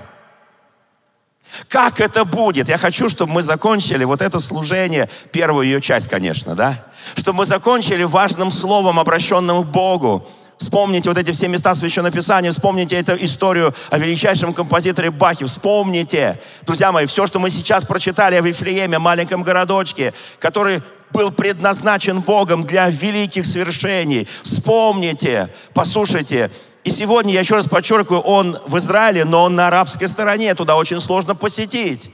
[1.67, 2.69] Как это будет?
[2.69, 6.85] Я хочу, чтобы мы закончили вот это служение, первую ее часть, конечно, да?
[7.15, 10.27] Чтобы мы закончили важным словом, обращенным к Богу.
[10.57, 16.39] Вспомните вот эти все места Священного Писания, вспомните эту историю о величайшем композиторе Бахе, вспомните,
[16.61, 20.81] друзья мои, все, что мы сейчас прочитали о Вифлееме, маленьком городочке, который
[21.11, 24.27] был предназначен Богом для великих свершений.
[24.43, 26.49] Вспомните, послушайте.
[26.84, 30.75] И сегодня, я еще раз подчеркиваю, он в Израиле, но он на арабской стороне, туда
[30.75, 32.11] очень сложно посетить.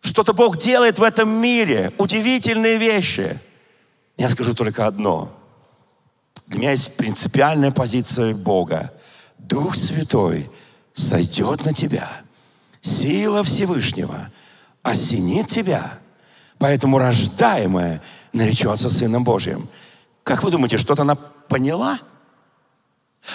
[0.00, 3.38] Что-то Бог делает в этом мире, удивительные вещи.
[4.16, 5.32] Я скажу только одно–
[6.50, 8.92] для меня есть принципиальная позиция Бога.
[9.38, 10.50] Дух Святой
[10.94, 12.10] сойдет на тебя.
[12.80, 14.32] Сила Всевышнего
[14.82, 16.00] осенит тебя.
[16.58, 18.02] Поэтому рождаемая
[18.32, 19.68] наречется Сыном Божьим.
[20.24, 22.00] Как вы думаете, что-то она поняла?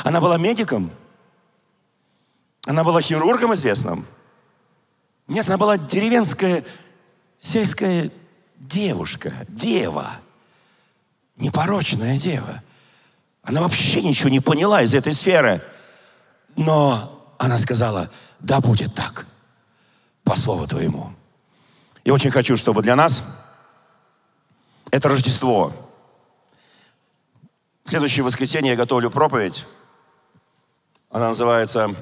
[0.04, 0.92] Она была медиком?
[2.66, 4.06] Она была хирургом известным?
[5.28, 6.64] Нет, она была деревенская,
[7.40, 8.12] сельская
[8.58, 10.18] девушка, дева.
[11.38, 12.64] Непорочная дева.
[13.44, 15.64] Она вообще ничего не поняла из этой сферы.
[16.56, 18.10] Но она сказала,
[18.40, 19.28] да будет так,
[20.24, 21.14] по слову твоему.
[22.04, 23.24] И очень хочу, чтобы для нас
[24.92, 25.74] это Рождество.
[27.86, 29.66] В следующее воскресенье я готовлю проповедь.
[31.10, 31.96] Она называется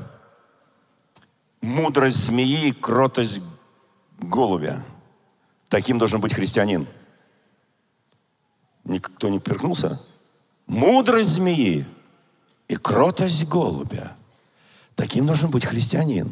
[1.62, 3.42] «Мудрость змеи, кротость
[4.18, 4.84] голубя».
[5.70, 6.88] Таким должен быть христианин.
[8.84, 10.02] Никто не перкнулся?
[10.68, 11.86] мудрость змеи
[12.68, 14.16] и кротость голубя.
[14.96, 16.32] Таким должен быть христианин.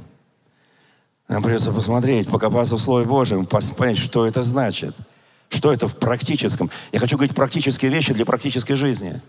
[1.27, 4.95] Нам придется посмотреть, покопаться в Слове Божьем, понять, что это значит.
[5.49, 6.69] Что это в практическом.
[6.91, 9.21] Я хочу говорить практические вещи для практической жизни.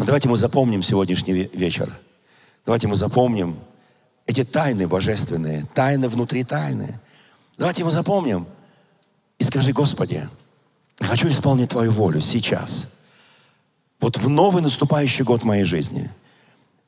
[0.00, 1.94] Но давайте мы запомним сегодняшний вечер.
[2.64, 3.58] Давайте мы запомним
[4.24, 6.98] эти тайны божественные, тайны внутри тайны.
[7.58, 8.46] Давайте мы запомним
[9.38, 10.26] и скажи, Господи,
[10.98, 12.86] хочу исполнить Твою волю сейчас–
[14.00, 16.10] вот в новый наступающий год моей жизни.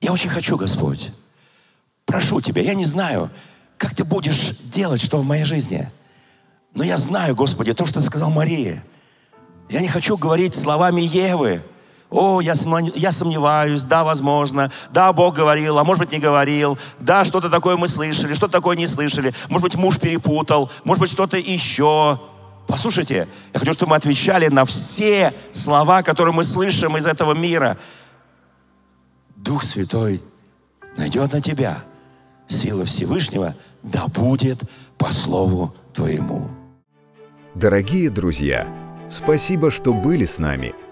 [0.01, 1.11] Я очень хочу, Господь,
[2.07, 3.29] прошу Тебя, я не знаю,
[3.77, 5.91] как Ты будешь делать, что в моей жизни.
[6.73, 8.81] Но я знаю, Господи, то, что Ты сказал Марии,
[9.69, 11.63] Я не хочу говорить словами Евы.
[12.13, 17.49] О, я, сомневаюсь, да, возможно, да, Бог говорил, а может быть не говорил, да, что-то
[17.49, 22.21] такое мы слышали, что-то такое не слышали, может быть муж перепутал, может быть что-то еще.
[22.69, 27.79] Послушайте, я хочу, чтобы мы отвечали на все слова, которые мы слышим из этого мира.
[29.37, 30.23] Дух Святой
[30.99, 31.83] найдет на тебя
[32.47, 34.61] сила Всевышнего, да будет
[34.99, 36.51] по слову твоему.
[37.55, 38.69] Дорогие друзья,
[39.09, 40.75] спасибо, что были с нами.